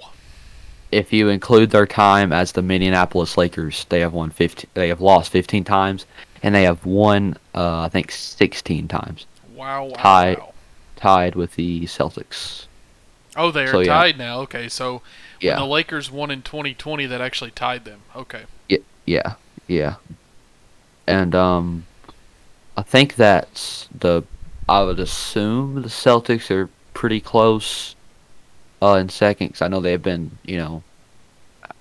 If 0.91 1.11
you 1.11 1.29
include 1.29 1.71
their 1.71 1.87
time 1.87 2.31
as 2.31 2.51
the 2.51 2.61
Minneapolis 2.61 3.37
Lakers, 3.37 3.85
they 3.89 3.99
have 4.01 4.13
won 4.13 4.29
15. 4.29 4.69
They 4.75 4.89
have 4.89 5.01
lost 5.01 5.31
15 5.31 5.63
times, 5.63 6.05
and 6.43 6.53
they 6.53 6.63
have 6.63 6.85
won, 6.85 7.37
uh, 7.55 7.81
I 7.81 7.89
think, 7.89 8.11
16 8.11 8.87
times, 8.87 9.25
Wow. 9.53 9.85
Wow. 9.85 9.93
Tied. 9.97 10.37
wow. 10.37 10.53
tied 10.97 11.35
with 11.35 11.55
the 11.55 11.85
Celtics. 11.85 12.65
Oh, 13.35 13.51
they 13.51 13.63
are 13.63 13.67
So, 13.71 13.79
yeah. 13.79 13.93
tied 13.93 14.17
now. 14.17 14.41
Okay, 14.41 14.69
so 14.69 15.01
Yeah. 15.41 15.53
when 15.53 15.61
the 15.61 15.73
Lakers 15.73 16.11
won 16.11 16.29
in 16.29 16.41
2020, 16.41 17.05
that 17.07 17.19
actually 17.21 17.51
tied 17.51 17.83
them. 17.85 18.01
Okay. 18.15 18.43
Yeah, 18.69 18.77
yeah. 19.05 19.35
yeah. 19.67 19.95
And 21.07 21.33
um 21.35 21.85
I 22.77 22.81
think 22.81 23.15
that's 23.15 23.87
the 23.97 24.23
I 24.67 24.83
would 24.83 24.99
assume 24.99 25.81
the 25.81 25.89
Celtics 25.89 26.49
are 26.49 26.69
pretty 26.93 27.19
close 27.19 27.95
uh 28.81 28.95
in 28.95 29.09
second 29.09 29.49
cuz 29.49 29.61
I 29.61 29.67
know 29.67 29.81
they've 29.81 30.01
been, 30.01 30.37
you 30.43 30.57
know, 30.57 30.83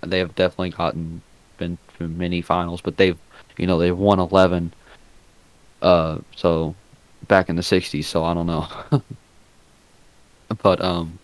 they 0.01 0.18
have 0.18 0.35
definitely 0.35 0.70
gotten 0.70 1.23
been 1.57 1.79
to 1.99 2.09
many 2.09 2.42
finals, 2.42 2.81
but 2.81 2.97
they've, 2.97 3.18
you 3.57 3.66
know, 3.66 3.79
they've 3.79 3.97
won 3.97 4.18
11 4.18 4.73
uh 5.83 6.18
so 6.37 6.75
back 7.29 7.49
in 7.49 7.57
the 7.57 7.62
60s, 7.62 8.05
so 8.05 8.25
I 8.25 8.35
don't 8.35 8.47
know. 8.47 8.68
but 10.62 10.81
um 10.83 11.18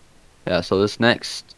yeah, 0.47 0.61
so 0.61 0.79
this 0.81 0.99
next 0.99 1.55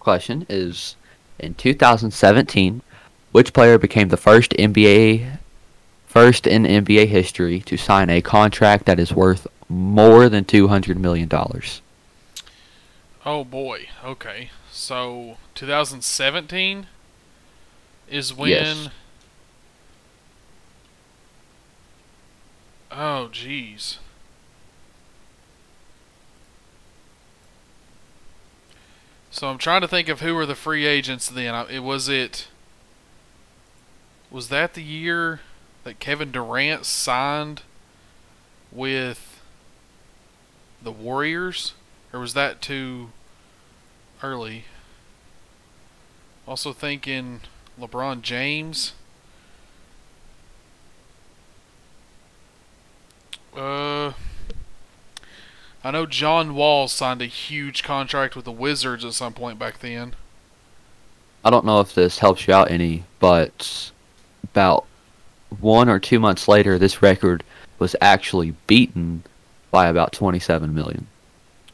question 0.00 0.46
is 0.48 0.96
in 1.38 1.54
2017 1.54 2.82
which 3.32 3.52
player 3.52 3.78
became 3.78 4.08
the 4.08 4.16
first 4.16 4.50
NBA 4.52 5.38
first 6.10 6.44
in 6.44 6.64
NBA 6.64 7.06
history 7.06 7.60
to 7.60 7.76
sign 7.76 8.10
a 8.10 8.20
contract 8.20 8.84
that 8.86 8.98
is 8.98 9.12
worth 9.12 9.46
more 9.68 10.28
than 10.28 10.44
200 10.44 10.98
million 10.98 11.28
dollars? 11.28 11.80
Oh 13.24 13.44
boy. 13.44 13.88
Okay. 14.04 14.50
So 14.72 15.36
2017 15.54 16.88
is 18.10 18.34
when. 18.34 18.48
Yes. 18.48 18.88
Oh 22.90 23.28
jeez. 23.30 23.98
So 29.30 29.46
I'm 29.46 29.58
trying 29.58 29.82
to 29.82 29.88
think 29.88 30.08
of 30.08 30.22
who 30.22 30.34
were 30.34 30.44
the 30.44 30.56
free 30.56 30.86
agents 30.86 31.28
then. 31.28 31.54
It 31.70 31.84
was 31.84 32.08
it. 32.08 32.48
Was 34.28 34.48
that 34.48 34.74
the 34.74 34.82
year 34.82 35.40
that 35.90 35.98
Kevin 35.98 36.30
Durant 36.30 36.86
signed 36.86 37.62
with 38.70 39.40
the 40.80 40.92
Warriors, 40.92 41.72
or 42.12 42.20
was 42.20 42.32
that 42.34 42.62
too 42.62 43.10
early? 44.22 44.66
Also 46.46 46.72
thinking 46.72 47.40
LeBron 47.76 48.22
James. 48.22 48.92
Uh, 53.56 54.12
I 55.82 55.90
know 55.90 56.06
John 56.06 56.54
Wall 56.54 56.86
signed 56.86 57.20
a 57.20 57.26
huge 57.26 57.82
contract 57.82 58.36
with 58.36 58.44
the 58.44 58.52
Wizards 58.52 59.04
at 59.04 59.14
some 59.14 59.32
point 59.32 59.58
back 59.58 59.80
then. 59.80 60.14
I 61.44 61.50
don't 61.50 61.66
know 61.66 61.80
if 61.80 61.92
this 61.92 62.20
helps 62.20 62.46
you 62.46 62.54
out 62.54 62.70
any, 62.70 63.02
but 63.18 63.90
about 64.44 64.86
one 65.58 65.88
or 65.88 65.98
two 65.98 66.20
months 66.20 66.48
later, 66.48 66.78
this 66.78 67.02
record 67.02 67.42
was 67.78 67.96
actually 68.00 68.54
beaten 68.66 69.22
by 69.70 69.86
about 69.88 70.12
27 70.12 70.74
million. 70.74 71.06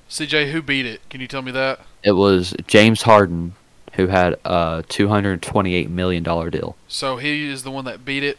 CJ, 0.08 0.52
who 0.52 0.62
beat 0.62 0.86
it? 0.86 1.00
Can 1.10 1.20
you 1.20 1.26
tell 1.26 1.42
me 1.42 1.50
that? 1.52 1.80
It 2.02 2.12
was 2.12 2.54
James 2.66 3.02
Harden 3.02 3.54
who 3.94 4.08
had 4.08 4.36
a 4.44 4.84
228 4.88 5.90
million 5.90 6.22
dollar 6.22 6.50
deal. 6.50 6.76
So 6.86 7.16
he 7.16 7.48
is 7.50 7.62
the 7.62 7.70
one 7.70 7.86
that 7.86 8.04
beat 8.04 8.22
it. 8.22 8.38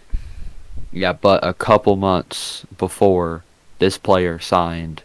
Yeah, 0.91 1.13
but 1.13 1.45
a 1.45 1.53
couple 1.53 1.95
months 1.95 2.65
before 2.77 3.43
this 3.79 3.97
player 3.97 4.39
signed 4.39 5.03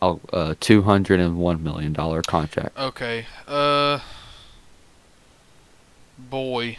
a, 0.00 0.16
a 0.32 0.54
201 0.56 1.62
million 1.62 1.92
dollar 1.92 2.22
contract. 2.22 2.78
Okay. 2.78 3.26
Uh. 3.48 4.00
Boy. 6.18 6.78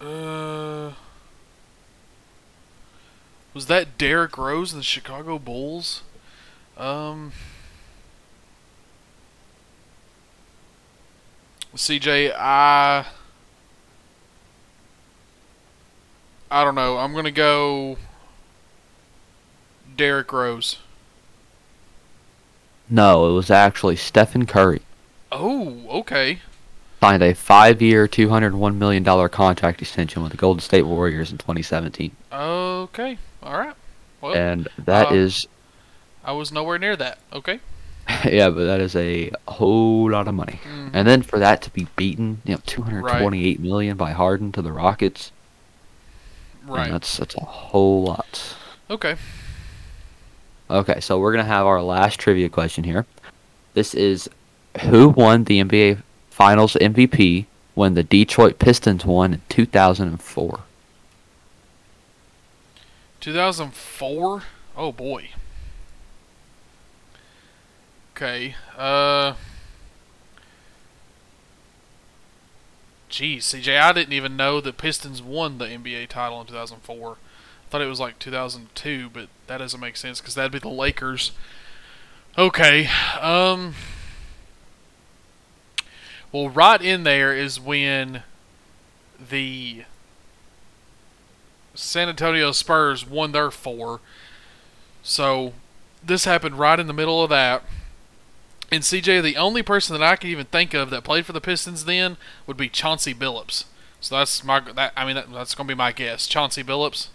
Uh. 0.00 0.92
Was 3.52 3.66
that 3.66 3.98
Derrick 3.98 4.38
Rose 4.38 4.72
and 4.72 4.80
the 4.80 4.84
Chicago 4.84 5.38
Bulls? 5.38 6.02
Um. 6.76 7.32
CJ, 11.74 12.34
I. 12.36 13.06
I 16.50 16.64
don't 16.64 16.74
know. 16.74 16.98
I'm 16.98 17.14
gonna 17.14 17.30
go 17.30 17.96
Derrick 19.96 20.32
Rose. 20.32 20.78
No, 22.88 23.30
it 23.30 23.34
was 23.34 23.50
actually 23.52 23.94
Stephen 23.94 24.46
Curry 24.46 24.82
Oh, 25.32 25.86
okay. 25.90 26.40
Signed 27.00 27.22
a 27.22 27.34
five-year, 27.34 28.06
201 28.06 28.78
million 28.78 29.02
dollar 29.02 29.28
contract 29.28 29.80
extension 29.80 30.22
with 30.22 30.32
the 30.32 30.38
Golden 30.38 30.60
State 30.60 30.82
Warriors 30.82 31.32
in 31.32 31.38
2017, 31.38 32.12
Okay. 32.32 33.18
All 33.42 33.58
right. 33.58 33.74
Well, 34.20 34.34
and 34.34 34.68
that 34.84 35.10
uh, 35.10 35.14
is 35.14 35.46
I 36.24 36.32
was 36.32 36.52
nowhere 36.52 36.78
near 36.78 36.94
that. 36.96 37.18
Okay. 37.32 37.60
yeah, 38.26 38.50
but 38.50 38.64
that 38.64 38.80
is 38.80 38.94
a 38.96 39.30
whole 39.48 40.10
lot 40.10 40.28
of 40.28 40.34
money. 40.34 40.60
Mhm. 40.64 40.90
And 40.92 41.08
then 41.08 41.22
for 41.22 41.38
that 41.38 41.62
to 41.62 41.70
be 41.70 41.86
beaten, 41.96 42.42
you 42.44 42.54
know, 42.54 42.60
228 42.66 43.60
million 43.60 43.96
by 43.96 44.10
Harden 44.12 44.52
to 44.52 44.62
the 44.62 44.72
Rockets, 44.72 45.32
Right. 46.66 46.90
that's 46.90 47.16
that's 47.16 47.34
a 47.36 47.40
whole 47.40 48.04
lot. 48.04 48.54
Okay. 48.90 49.16
Okay, 50.68 51.00
so 51.00 51.18
we're 51.18 51.32
gonna 51.32 51.44
have 51.44 51.66
our 51.66 51.82
last 51.82 52.20
trivia 52.20 52.48
question 52.50 52.84
here. 52.84 53.06
This 53.72 53.94
is 53.94 54.28
who 54.82 55.08
won 55.08 55.44
the 55.44 55.60
NBA 55.64 56.02
Finals 56.40 56.72
MVP 56.80 57.44
when 57.74 57.92
the 57.92 58.02
Detroit 58.02 58.58
Pistons 58.58 59.04
won 59.04 59.34
in 59.34 59.42
2004? 59.50 60.60
2004. 63.20 64.42
Oh 64.74 64.90
boy. 64.90 65.28
Okay. 68.16 68.54
Uh. 68.74 69.34
Geez, 73.10 73.44
CJ, 73.44 73.78
I 73.78 73.92
didn't 73.92 74.14
even 74.14 74.34
know 74.38 74.62
the 74.62 74.72
Pistons 74.72 75.20
won 75.20 75.58
the 75.58 75.66
NBA 75.66 76.08
title 76.08 76.40
in 76.40 76.46
2004. 76.46 77.12
I 77.12 77.16
thought 77.68 77.82
it 77.82 77.86
was 77.86 78.00
like 78.00 78.18
2002, 78.18 79.10
but 79.12 79.28
that 79.46 79.58
doesn't 79.58 79.78
make 79.78 79.98
sense 79.98 80.22
because 80.22 80.36
that'd 80.36 80.52
be 80.52 80.58
the 80.58 80.70
Lakers. 80.70 81.32
Okay. 82.38 82.88
Um. 83.20 83.74
Well, 86.32 86.48
right 86.48 86.80
in 86.80 87.02
there 87.02 87.34
is 87.34 87.58
when 87.58 88.22
the 89.28 89.84
San 91.74 92.08
Antonio 92.08 92.52
Spurs 92.52 93.06
won 93.06 93.32
their 93.32 93.50
four. 93.50 94.00
So 95.02 95.52
this 96.04 96.24
happened 96.24 96.58
right 96.58 96.78
in 96.78 96.86
the 96.86 96.92
middle 96.92 97.22
of 97.22 97.30
that. 97.30 97.62
And 98.72 98.82
CJ, 98.84 99.22
the 99.22 99.36
only 99.36 99.62
person 99.62 99.98
that 99.98 100.04
I 100.06 100.14
can 100.16 100.30
even 100.30 100.46
think 100.46 100.74
of 100.74 100.90
that 100.90 101.02
played 101.02 101.26
for 101.26 101.32
the 101.32 101.40
Pistons 101.40 101.84
then 101.84 102.16
would 102.46 102.56
be 102.56 102.68
Chauncey 102.68 103.14
Billups. 103.14 103.64
So 104.00 104.16
that's 104.16 104.44
my 104.44 104.60
that 104.60 104.92
I 104.96 105.04
mean 105.04 105.16
that, 105.16 105.32
that's 105.32 105.54
gonna 105.54 105.66
be 105.66 105.74
my 105.74 105.92
guess. 105.92 106.26
Chauncey 106.28 106.62
Billups. 106.62 107.08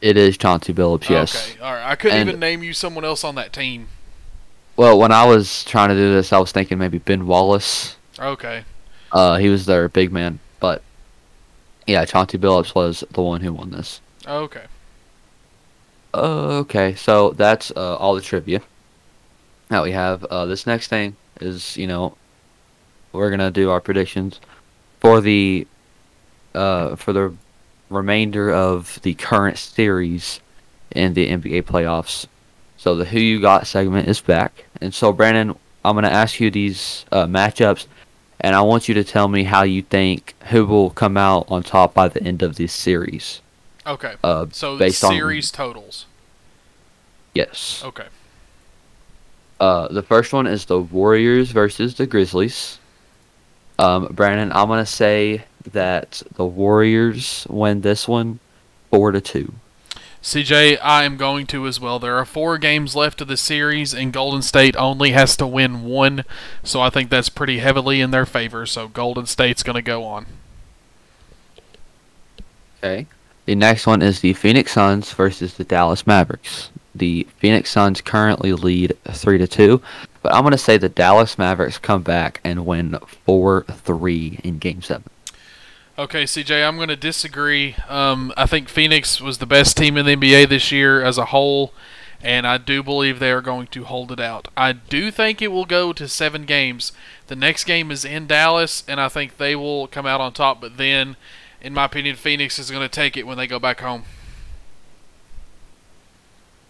It 0.00 0.16
is 0.16 0.38
Chauncey 0.38 0.72
Billups, 0.72 1.08
yes. 1.10 1.50
Okay. 1.52 1.60
All 1.60 1.74
right. 1.74 1.90
I 1.90 1.94
couldn't 1.96 2.18
And- 2.20 2.28
even 2.28 2.40
name 2.40 2.62
you 2.62 2.72
someone 2.72 3.04
else 3.04 3.24
on 3.24 3.34
that 3.34 3.52
team. 3.52 3.88
Well, 4.76 4.96
when 4.98 5.10
I 5.12 5.24
was 5.24 5.64
trying 5.64 5.88
to 5.88 5.94
do 5.96 6.12
this, 6.14 6.32
I 6.32 6.38
was 6.38 6.52
thinking 6.52 6.78
maybe 6.78 6.98
Ben 6.98 7.26
Wallace. 7.26 7.96
Okay. 8.18 8.64
Uh, 9.12 9.36
he 9.36 9.48
was 9.48 9.66
their 9.66 9.88
big 9.88 10.12
man, 10.12 10.38
but 10.60 10.82
yeah, 11.86 12.04
Chauncey 12.04 12.38
Billups 12.38 12.74
was 12.74 13.04
the 13.10 13.22
one 13.22 13.40
who 13.40 13.52
won 13.52 13.70
this. 13.70 14.00
Okay. 14.26 14.64
Okay, 16.14 16.94
so 16.94 17.30
that's 17.30 17.70
uh, 17.76 17.96
all 17.96 18.14
the 18.14 18.20
trivia 18.20 18.60
that 19.68 19.82
we 19.82 19.92
have. 19.92 20.24
Uh, 20.24 20.46
this 20.46 20.66
next 20.66 20.88
thing 20.88 21.16
is, 21.40 21.76
you 21.76 21.86
know, 21.86 22.16
we're 23.12 23.30
gonna 23.30 23.50
do 23.50 23.70
our 23.70 23.80
predictions 23.80 24.40
for 25.00 25.20
the 25.20 25.66
uh, 26.54 26.96
for 26.96 27.12
the 27.12 27.34
remainder 27.90 28.52
of 28.52 29.00
the 29.02 29.14
current 29.14 29.58
series 29.58 30.40
in 30.90 31.14
the 31.14 31.28
NBA 31.28 31.62
playoffs. 31.62 32.26
So 32.76 32.94
the 32.94 33.06
Who 33.06 33.18
You 33.18 33.40
Got 33.40 33.66
segment 33.66 34.08
is 34.08 34.20
back, 34.20 34.64
and 34.80 34.94
so 34.94 35.12
Brandon, 35.12 35.56
I'm 35.84 35.94
gonna 35.94 36.08
ask 36.08 36.40
you 36.40 36.50
these 36.50 37.04
uh, 37.12 37.26
matchups, 37.26 37.86
and 38.40 38.54
I 38.54 38.60
want 38.62 38.88
you 38.88 38.94
to 38.94 39.04
tell 39.04 39.28
me 39.28 39.44
how 39.44 39.62
you 39.62 39.82
think 39.82 40.34
who 40.48 40.64
will 40.66 40.90
come 40.90 41.16
out 41.16 41.46
on 41.50 41.62
top 41.62 41.94
by 41.94 42.08
the 42.08 42.22
end 42.22 42.42
of 42.42 42.56
this 42.56 42.72
series. 42.72 43.40
Okay. 43.86 44.14
Uh, 44.22 44.46
So 44.52 44.76
based 44.78 45.02
on- 45.04 45.12
series 45.12 45.50
totals. 45.50 46.06
yes. 47.34 47.82
Okay. 47.84 48.06
Uh, 49.60 49.88
the 49.88 50.02
first 50.02 50.32
one 50.32 50.46
is 50.46 50.66
the 50.66 50.78
Warriors 50.80 51.50
versus 51.50 51.94
the 51.96 52.06
Grizzlies. 52.06 52.78
Um, 53.78 54.06
Brandon, 54.12 54.52
I'm 54.52 54.68
gonna 54.68 54.86
say 54.86 55.44
that 55.72 56.22
the 56.36 56.44
Warriors 56.44 57.46
win 57.50 57.80
this 57.80 58.06
one, 58.06 58.38
four 58.90 59.10
to 59.12 59.20
two. 59.20 59.52
CJ, 60.22 60.78
I 60.82 61.04
am 61.04 61.16
going 61.16 61.46
to 61.48 61.66
as 61.66 61.78
well. 61.78 61.98
There 61.98 62.16
are 62.16 62.24
four 62.24 62.58
games 62.58 62.96
left 62.96 63.20
of 63.20 63.28
the 63.28 63.36
series, 63.36 63.94
and 63.94 64.12
Golden 64.12 64.42
State 64.42 64.76
only 64.76 65.12
has 65.12 65.36
to 65.36 65.46
win 65.46 65.84
one, 65.84 66.24
so 66.62 66.80
I 66.80 66.90
think 66.90 67.08
that's 67.08 67.28
pretty 67.28 67.58
heavily 67.58 68.00
in 68.00 68.10
their 68.10 68.26
favor. 68.26 68.66
So 68.66 68.88
Golden 68.88 69.26
State's 69.26 69.62
going 69.62 69.76
to 69.76 69.82
go 69.82 70.04
on. 70.04 70.26
Okay. 72.78 73.06
The 73.46 73.54
next 73.54 73.86
one 73.86 74.02
is 74.02 74.20
the 74.20 74.34
Phoenix 74.34 74.72
Suns 74.72 75.12
versus 75.12 75.54
the 75.54 75.64
Dallas 75.64 76.06
Mavericks. 76.06 76.70
The 76.94 77.26
Phoenix 77.38 77.70
Suns 77.70 78.00
currently 78.00 78.52
lead 78.52 78.96
three 79.08 79.38
to 79.38 79.46
two, 79.46 79.80
but 80.20 80.34
I'm 80.34 80.42
gonna 80.42 80.58
say 80.58 80.76
the 80.76 80.88
Dallas 80.88 81.38
Mavericks 81.38 81.78
come 81.78 82.02
back 82.02 82.40
and 82.44 82.66
win 82.66 82.98
four 83.24 83.64
three 83.70 84.40
in 84.44 84.58
Game 84.58 84.82
Seven. 84.82 85.08
Okay, 85.98 86.24
CJ, 86.24 86.64
I'm 86.64 86.76
going 86.76 86.88
to 86.88 86.96
disagree. 86.96 87.74
Um, 87.88 88.32
I 88.36 88.46
think 88.46 88.68
Phoenix 88.68 89.20
was 89.20 89.38
the 89.38 89.46
best 89.46 89.76
team 89.76 89.96
in 89.96 90.06
the 90.06 90.14
NBA 90.14 90.48
this 90.48 90.70
year 90.70 91.02
as 91.02 91.18
a 91.18 91.26
whole, 91.26 91.72
and 92.22 92.46
I 92.46 92.56
do 92.56 92.84
believe 92.84 93.18
they 93.18 93.32
are 93.32 93.40
going 93.40 93.66
to 93.66 93.82
hold 93.82 94.12
it 94.12 94.20
out. 94.20 94.46
I 94.56 94.72
do 94.72 95.10
think 95.10 95.42
it 95.42 95.48
will 95.48 95.64
go 95.64 95.92
to 95.92 96.06
seven 96.06 96.44
games. 96.44 96.92
The 97.26 97.34
next 97.34 97.64
game 97.64 97.90
is 97.90 98.04
in 98.04 98.28
Dallas, 98.28 98.84
and 98.86 99.00
I 99.00 99.08
think 99.08 99.38
they 99.38 99.56
will 99.56 99.88
come 99.88 100.06
out 100.06 100.20
on 100.20 100.32
top, 100.32 100.60
but 100.60 100.76
then, 100.76 101.16
in 101.60 101.74
my 101.74 101.86
opinion, 101.86 102.14
Phoenix 102.14 102.60
is 102.60 102.70
going 102.70 102.82
to 102.82 102.88
take 102.88 103.16
it 103.16 103.26
when 103.26 103.36
they 103.36 103.48
go 103.48 103.58
back 103.58 103.80
home. 103.80 104.04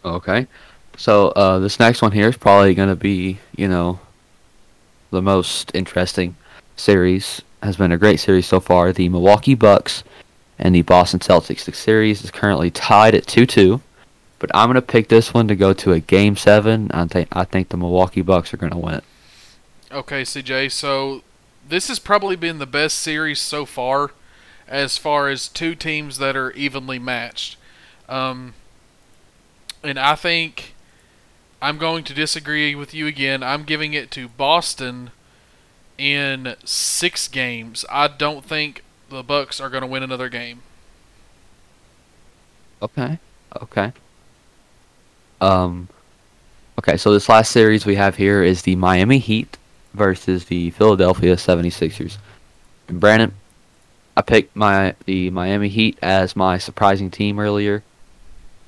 Okay. 0.06 0.46
So 0.96 1.28
uh, 1.28 1.58
this 1.58 1.78
next 1.78 2.00
one 2.00 2.12
here 2.12 2.28
is 2.28 2.36
probably 2.38 2.74
gonna 2.74 2.96
be, 2.96 3.38
you 3.54 3.68
know, 3.68 4.00
the 5.10 5.22
most 5.22 5.70
interesting 5.74 6.36
series. 6.76 7.42
Has 7.62 7.76
been 7.76 7.92
a 7.92 7.98
great 7.98 8.20
series 8.20 8.46
so 8.46 8.60
far. 8.60 8.92
The 8.92 9.08
Milwaukee 9.08 9.54
Bucks 9.54 10.04
and 10.58 10.74
the 10.74 10.82
Boston 10.82 11.20
Celtics. 11.20 11.64
The 11.64 11.72
series 11.72 12.22
is 12.22 12.30
currently 12.30 12.70
tied 12.70 13.14
at 13.14 13.26
two 13.26 13.46
two. 13.46 13.80
But 14.38 14.50
I'm 14.54 14.68
gonna 14.68 14.82
pick 14.82 15.08
this 15.08 15.34
one 15.34 15.48
to 15.48 15.56
go 15.56 15.72
to 15.72 15.92
a 15.92 16.00
game 16.00 16.36
seven. 16.36 16.90
I 16.92 17.06
think 17.06 17.28
I 17.32 17.44
think 17.44 17.68
the 17.68 17.76
Milwaukee 17.76 18.22
Bucks 18.22 18.54
are 18.54 18.58
gonna 18.58 18.78
win 18.78 18.94
it. 18.94 19.04
Okay, 19.90 20.22
CJ. 20.22 20.70
So 20.70 21.22
this 21.68 21.88
has 21.88 21.98
probably 21.98 22.36
been 22.36 22.58
the 22.58 22.66
best 22.66 22.98
series 22.98 23.40
so 23.40 23.64
far, 23.64 24.12
as 24.66 24.98
far 24.98 25.28
as 25.28 25.48
two 25.48 25.74
teams 25.74 26.18
that 26.18 26.36
are 26.36 26.52
evenly 26.52 26.98
matched. 26.98 27.56
Um, 28.08 28.54
and 29.82 29.98
I 29.98 30.14
think 30.14 30.74
I'm 31.60 31.78
going 31.78 32.04
to 32.04 32.14
disagree 32.14 32.74
with 32.74 32.94
you 32.94 33.06
again. 33.06 33.42
I'm 33.42 33.64
giving 33.64 33.94
it 33.94 34.10
to 34.12 34.28
Boston 34.28 35.10
in 35.98 36.54
six 36.64 37.28
games. 37.28 37.84
I 37.90 38.08
don't 38.08 38.44
think 38.44 38.84
the 39.10 39.22
Bucks 39.22 39.60
are 39.60 39.68
going 39.68 39.82
to 39.82 39.86
win 39.86 40.02
another 40.02 40.28
game. 40.28 40.62
Okay. 42.80 43.18
Okay. 43.60 43.92
Um. 45.40 45.88
Okay, 46.78 46.96
so 46.96 47.12
this 47.12 47.28
last 47.28 47.50
series 47.50 47.84
we 47.84 47.96
have 47.96 48.16
here 48.16 48.40
is 48.40 48.62
the 48.62 48.76
Miami 48.76 49.18
Heat 49.18 49.58
versus 49.94 50.44
the 50.44 50.70
Philadelphia 50.70 51.34
76ers. 51.34 52.18
And 52.86 53.00
Brandon, 53.00 53.34
I 54.16 54.22
picked 54.22 54.54
my 54.54 54.94
the 55.04 55.30
Miami 55.30 55.68
Heat 55.68 55.98
as 56.00 56.36
my 56.36 56.56
surprising 56.58 57.10
team 57.10 57.40
earlier 57.40 57.82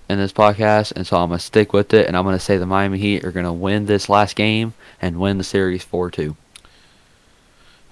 in 0.09 0.19
this 0.19 0.33
podcast, 0.33 0.93
and 0.93 1.07
so 1.07 1.17
I'm 1.17 1.29
gonna 1.29 1.39
stick 1.39 1.73
with 1.73 1.95
it, 1.95 2.07
and 2.09 2.17
I'm 2.17 2.25
gonna 2.25 2.41
say 2.41 2.57
the 2.59 2.67
Miami 2.67 2.99
Heat 2.99 3.25
are 3.25 3.33
gonna 3.33 3.53
win 3.53 3.87
this 3.87 4.09
last 4.09 4.35
game 4.35 4.75
and 5.01 5.21
win 5.21 5.39
the 5.39 5.45
series 5.45 5.85
four 5.85 6.11
two. 6.11 6.37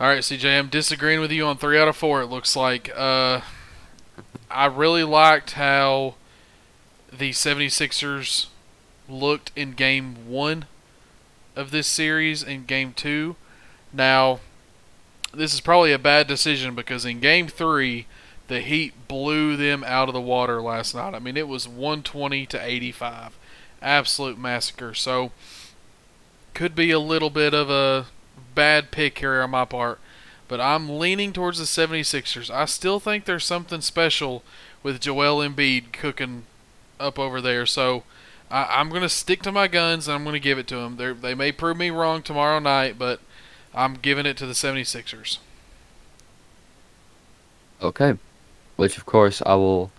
All 0.01 0.07
right, 0.07 0.21
CJ, 0.21 0.57
I'm 0.57 0.69
disagreeing 0.69 1.19
with 1.19 1.33
you 1.33 1.45
on 1.45 1.57
three 1.57 1.77
out 1.77 1.89
of 1.89 1.97
four. 1.97 2.23
It 2.23 2.29
looks 2.29 2.55
like 2.55 2.89
uh, 2.97 3.41
I 4.49 4.67
really 4.67 5.03
liked 5.03 5.55
how 5.55 6.15
the 7.13 7.31
76ers 7.31 8.47
looked 9.09 9.51
in 9.57 9.73
game 9.73 10.29
one 10.29 10.67
of 11.57 11.73
this 11.73 11.89
series 11.89 12.45
and 12.45 12.69
game 12.69 12.93
two. 12.93 13.35
Now, 13.93 14.39
this 15.35 15.53
is 15.53 15.61
probably 15.61 15.93
a 15.93 15.99
bad 15.99 16.29
decision 16.29 16.77
because 16.77 17.05
in 17.05 17.19
game 17.19 17.49
three, 17.49 18.07
the 18.47 18.61
Heat 18.61 19.09
blew 19.09 19.57
them 19.57 19.83
out 19.83 20.07
of 20.07 20.15
the 20.15 20.21
water 20.21 20.63
last 20.63 20.95
night. 20.95 21.17
I 21.17 21.19
mean, 21.19 21.37
it 21.37 21.49
was 21.49 21.67
120 21.67 22.47
to 22.47 22.65
85. 22.65 23.37
Absolute 23.83 24.39
massacre. 24.39 24.95
So, 24.95 25.33
could 26.55 26.77
be 26.77 26.93
a 26.93 27.01
little 27.01 27.31
bit 27.31 27.53
of 27.53 27.69
a 27.69 28.07
bad 28.59 28.91
pick 28.91 29.21
here 29.21 29.41
on 29.41 29.51
my 29.51 29.65
part, 29.65 30.01
but 30.49 30.61
I'm 30.61 30.99
leaning 30.99 31.33
towards 31.33 31.59
the 31.59 31.65
76ers. 31.65 32.51
I 32.51 32.65
still 32.65 32.99
think 32.99 33.25
there's 33.25 33.45
something 33.45 33.81
special 33.81 34.43
with 34.83 35.01
Joel 35.01 35.49
Embiid 35.49 35.93
cooking 35.93 36.43
up 36.99 37.21
over 37.21 37.41
there. 37.41 37.67
So 37.67 38.03
I, 38.51 38.65
I'm 38.65 38.89
going 38.89 39.03
to 39.03 39.09
stick 39.09 39.43
to 39.43 39.53
my 39.53 39.69
guns 39.69 40.09
and 40.09 40.17
I'm 40.17 40.25
going 40.25 40.33
to 40.33 40.41
give 40.41 40.59
it 40.59 40.67
to 40.69 40.75
them. 40.75 40.97
They're, 40.97 41.15
they 41.15 41.37
may 41.37 41.53
prove 41.53 41.77
me 41.77 41.91
wrong 41.91 42.21
tomorrow 42.21 42.59
night, 42.59 42.99
but 42.99 43.21
I'm 43.73 43.95
giving 43.95 44.27
it 44.27 44.37
to 44.39 44.47
the 44.47 44.55
76ers. 44.55 45.39
Okay. 47.81 48.19
Which 48.75 48.99
of 48.99 49.07
course 49.07 49.41
I 49.47 49.55
will 49.55 49.93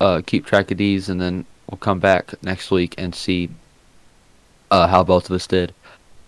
uh, 0.00 0.22
keep 0.24 0.46
track 0.46 0.70
of 0.70 0.78
these, 0.78 1.08
and 1.08 1.20
then 1.20 1.46
we'll 1.68 1.78
come 1.78 1.98
back 1.98 2.40
next 2.44 2.70
week 2.70 2.94
and 2.96 3.12
see 3.12 3.50
uh, 4.70 4.86
how 4.86 5.02
both 5.02 5.28
of 5.28 5.34
us 5.34 5.48
did. 5.48 5.74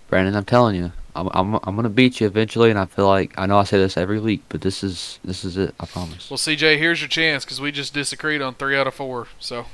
Brandon, 0.09 0.35
I'm 0.35 0.45
telling 0.45 0.75
you, 0.75 0.91
I'm 1.21 1.29
I'm 1.33 1.61
I'm 1.63 1.77
gonna 1.77 1.89
beat 1.89 2.21
you 2.21 2.27
eventually, 2.27 2.71
and 2.71 2.79
I 2.79 2.87
feel 2.87 3.07
like 3.07 3.33
I 3.39 3.47
know 3.47 3.59
I 3.59 3.65
say 3.65 3.79
this 3.79 3.97
every 3.97 4.21
week, 4.21 4.43
but 4.49 4.61
this 4.63 4.83
is 4.83 5.19
this 5.25 5.45
is 5.45 5.57
it. 5.57 5.75
I 5.79 5.87
promise. 5.87 6.31
Well, 6.31 6.39
CJ, 6.39 6.79
here's 6.79 7.01
your 7.01 7.09
chance 7.09 7.45
because 7.45 7.61
we 7.61 7.73
just 7.73 7.95
disagreed 7.95 8.43
on 8.43 8.55
three 8.55 8.77
out 8.77 8.87
of 8.87 8.95
four. 8.95 9.29
So 9.39 9.67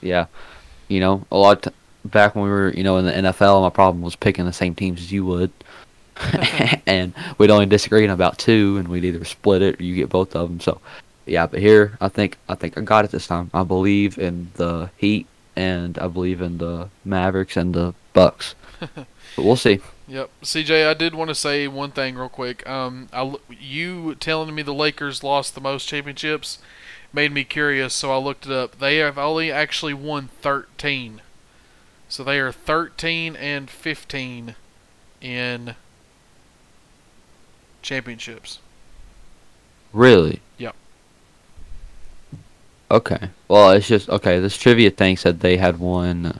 Yeah, 0.00 0.26
you 0.88 1.00
know, 1.00 1.24
a 1.30 1.36
lot 1.36 1.62
t- 1.64 1.70
back 2.04 2.34
when 2.34 2.44
we 2.44 2.50
were, 2.50 2.70
you 2.70 2.82
know, 2.82 2.96
in 2.96 3.04
the 3.04 3.12
NFL, 3.12 3.62
my 3.62 3.70
problem 3.70 4.02
was 4.02 4.16
picking 4.16 4.44
the 4.44 4.52
same 4.52 4.74
teams 4.74 5.00
as 5.00 5.12
you 5.12 5.24
would, 5.26 5.50
and 6.86 7.12
we'd 7.38 7.50
only 7.50 7.66
disagree 7.66 8.04
on 8.04 8.10
about 8.10 8.38
two, 8.38 8.76
and 8.78 8.88
we'd 8.88 9.04
either 9.04 9.24
split 9.24 9.62
it 9.62 9.80
or 9.80 9.82
you 9.84 9.94
get 9.94 10.08
both 10.08 10.34
of 10.34 10.48
them. 10.48 10.60
So, 10.60 10.80
yeah, 11.26 11.46
but 11.46 11.60
here 11.60 11.98
I 12.00 12.08
think 12.08 12.38
I 12.48 12.54
think 12.54 12.78
I 12.78 12.80
got 12.80 13.04
it 13.04 13.10
this 13.10 13.26
time. 13.26 13.50
I 13.52 13.64
believe 13.64 14.18
in 14.18 14.50
the 14.54 14.90
Heat, 14.96 15.26
and 15.56 15.98
I 15.98 16.06
believe 16.06 16.40
in 16.40 16.58
the 16.58 16.88
Mavericks 17.04 17.56
and 17.56 17.74
the 17.74 17.94
Bucks. 18.12 18.54
but 18.80 19.06
we'll 19.36 19.56
see. 19.56 19.80
Yep, 20.08 20.30
CJ, 20.42 20.88
I 20.88 20.94
did 20.94 21.14
want 21.14 21.28
to 21.28 21.34
say 21.34 21.66
one 21.66 21.90
thing 21.90 22.16
real 22.16 22.28
quick. 22.28 22.68
Um, 22.68 23.08
I 23.12 23.34
you 23.50 24.14
telling 24.14 24.54
me 24.54 24.62
the 24.62 24.72
Lakers 24.72 25.24
lost 25.24 25.54
the 25.54 25.60
most 25.60 25.88
championships 25.88 26.58
made 27.12 27.32
me 27.32 27.42
curious, 27.42 27.94
so 27.94 28.12
I 28.12 28.18
looked 28.18 28.46
it 28.46 28.52
up. 28.52 28.78
They 28.78 28.98
have 28.98 29.18
only 29.18 29.50
actually 29.50 29.94
won 29.94 30.28
13, 30.42 31.22
so 32.08 32.22
they 32.22 32.38
are 32.38 32.52
13 32.52 33.34
and 33.34 33.68
15 33.68 34.54
in 35.20 35.74
championships. 37.82 38.60
Really? 39.92 40.40
Yep. 40.58 40.76
Okay. 42.90 43.30
Well, 43.48 43.70
it's 43.70 43.88
just 43.88 44.08
okay. 44.08 44.38
This 44.38 44.56
trivia 44.56 44.90
thing 44.90 45.16
said 45.16 45.40
they 45.40 45.56
had 45.56 45.78
won. 45.78 46.38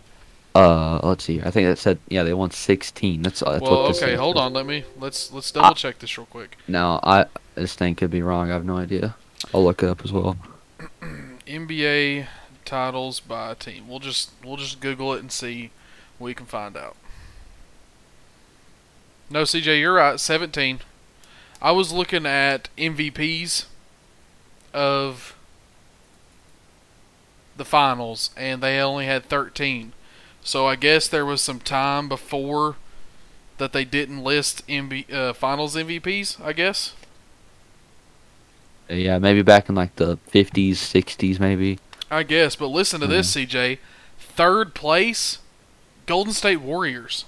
Uh, 0.57 1.01
let's 1.03 1.25
see. 1.25 1.41
I 1.43 1.51
think 1.51 1.69
it 1.69 1.79
said 1.79 1.99
yeah 2.09 2.23
they 2.23 2.35
won 2.35 2.51
16. 2.51 3.23
That's, 3.23 3.41
that's 3.41 3.61
well, 3.61 3.83
what 3.83 3.89
this 3.89 3.99
okay, 4.03 4.13
says. 4.13 4.21
hold 4.21 4.39
on. 4.39 4.53
Let 4.53 4.67
me 4.67 4.85
let's 4.99 5.33
let's 5.33 5.51
double 5.51 5.75
check 5.75 5.99
this 5.99 6.17
real 6.17 6.27
quick. 6.27 6.57
Now 6.67 7.01
I 7.03 7.27
this 7.55 7.75
thing 7.75 7.95
could 7.95 8.11
be 8.11 8.23
wrong. 8.23 8.51
I 8.51 8.55
have 8.55 8.65
no 8.65 8.77
idea. 8.77 9.17
I'll 9.53 9.65
look 9.65 9.83
it 9.83 9.89
up 9.89 10.05
as 10.05 10.13
well. 10.13 10.37
NBA 11.47 12.27
titles 12.65 13.21
by 13.21 13.55
team. 13.55 13.89
We'll 13.89 13.99
just 13.99 14.31
we'll 14.45 14.57
just 14.57 14.81
Google 14.81 15.13
it 15.15 15.21
and 15.21 15.31
see 15.31 15.71
what 16.19 16.27
we 16.27 16.35
can 16.35 16.47
find 16.47 16.77
out. 16.77 16.97
No, 19.29 19.43
CJ, 19.43 19.81
you're 19.81 19.95
right. 19.95 20.21
17. 20.21 20.81
I 21.61 21.73
was 21.73 21.93
looking 21.93 22.27
at 22.27 22.69
MVPs 22.79 23.67
of 24.73 25.35
the 27.57 27.65
finals, 27.65 28.31
and 28.37 28.63
they 28.63 28.79
only 28.79 29.07
had 29.07 29.25
13. 29.25 29.93
So 30.47 30.65
I 30.69 30.77
guess 30.77 31.09
there 31.09 31.27
was 31.27 31.43
some 31.43 31.59
time 31.59 32.09
before 32.09 32.77
that 33.59 33.73
they 33.73 33.85
didn't 33.85 34.23
list 34.23 34.65
MV, 34.69 35.13
uh, 35.13 35.33
finals 35.33 35.75
MVPs. 35.75 36.41
I 36.41 36.53
guess. 36.53 36.95
Yeah, 38.89 39.19
maybe 39.19 39.43
back 39.43 39.69
in 39.69 39.75
like 39.75 39.97
the 39.97 40.19
50s, 40.33 40.75
60s, 40.75 41.41
maybe. 41.41 41.81
I 42.13 42.23
guess, 42.23 42.55
but 42.55 42.69
listen 42.69 43.01
to 43.01 43.09
this, 43.09 43.35
CJ. 43.35 43.79
Third 44.21 44.73
place, 44.73 45.39
Golden 46.07 46.33
State 46.33 46.61
Warriors. 46.61 47.25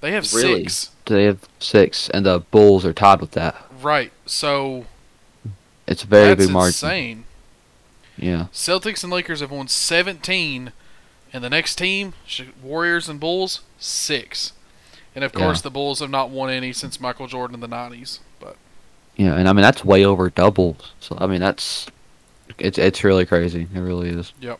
They 0.00 0.12
have 0.12 0.32
Really? 0.32 0.62
six. 0.64 0.90
They 1.04 1.24
have 1.24 1.40
six, 1.58 2.08
and 2.08 2.24
the 2.24 2.40
Bulls 2.40 2.86
are 2.86 2.94
tied 2.94 3.20
with 3.20 3.32
that. 3.32 3.56
Right. 3.82 4.10
So 4.24 4.86
It's 5.86 6.02
a 6.04 6.06
very 6.06 6.34
big 6.34 6.48
margin. 6.48 6.68
insane. 6.68 7.24
Yeah. 8.16 8.46
Celtics 8.54 9.04
and 9.04 9.12
Lakers 9.12 9.40
have 9.40 9.50
won 9.50 9.68
17, 9.68 10.72
and 11.32 11.42
the 11.42 11.50
next 11.50 11.76
team, 11.76 12.14
Warriors 12.62 13.08
and 13.08 13.18
Bulls, 13.20 13.60
six. 13.78 14.52
And 15.14 15.24
of 15.24 15.32
Yeah. 15.34 15.40
course, 15.40 15.60
the 15.60 15.70
Bulls 15.70 16.00
have 16.00 16.10
not 16.10 16.30
won 16.30 16.50
any 16.50 16.72
since 16.72 17.00
Michael 17.00 17.26
Jordan 17.26 17.54
in 17.54 17.60
the 17.60 17.68
90s. 17.68 18.20
But 18.40 18.56
Yeah, 19.16 19.34
and 19.34 19.48
I 19.48 19.52
mean 19.52 19.62
that's 19.62 19.84
way 19.84 20.04
over 20.04 20.30
doubles. 20.30 20.92
So 21.00 21.16
I 21.20 21.26
mean 21.26 21.40
that's 21.40 21.86
it's 22.58 22.78
it's 22.78 23.04
really 23.04 23.26
crazy. 23.26 23.66
It 23.74 23.78
really 23.78 24.08
is. 24.08 24.32
Yep. 24.40 24.58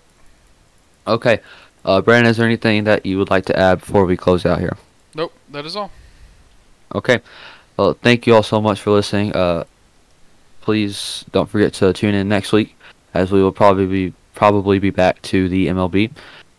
Okay. 1.06 1.40
Uh 1.84 2.00
Brandon, 2.00 2.30
is 2.30 2.36
there 2.36 2.46
anything 2.46 2.84
that 2.84 3.04
you 3.06 3.18
would 3.18 3.30
like 3.30 3.46
to 3.46 3.58
add 3.58 3.80
before 3.80 4.04
we 4.04 4.16
close 4.16 4.44
out 4.46 4.60
here? 4.60 4.76
nope, 5.14 5.32
that 5.50 5.64
is 5.66 5.74
all. 5.76 5.90
Okay. 6.94 7.20
Well, 7.76 7.94
thank 8.02 8.26
you 8.26 8.34
all 8.34 8.42
so 8.42 8.60
much 8.60 8.80
for 8.80 8.90
listening. 8.90 9.32
Uh 9.34 9.64
please 10.60 11.24
don't 11.32 11.48
forget 11.48 11.72
to 11.74 11.92
tune 11.92 12.14
in 12.14 12.28
next 12.28 12.52
week 12.52 12.76
as 13.14 13.32
we 13.32 13.42
will 13.42 13.52
probably 13.52 13.86
be 13.86 14.12
probably 14.34 14.78
be 14.78 14.90
back 14.90 15.20
to 15.22 15.48
the 15.48 15.66
MLB. 15.68 16.10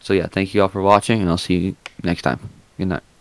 So 0.04 0.14
yeah, 0.14 0.28
thank 0.28 0.54
you 0.54 0.62
all 0.62 0.68
for 0.68 0.82
watching 0.82 1.22
and 1.22 1.30
I'll 1.30 1.38
see 1.38 1.58
you 1.58 1.76
next 2.04 2.24
time. 2.24 2.40
Good 2.78 2.90
night. 2.90 3.04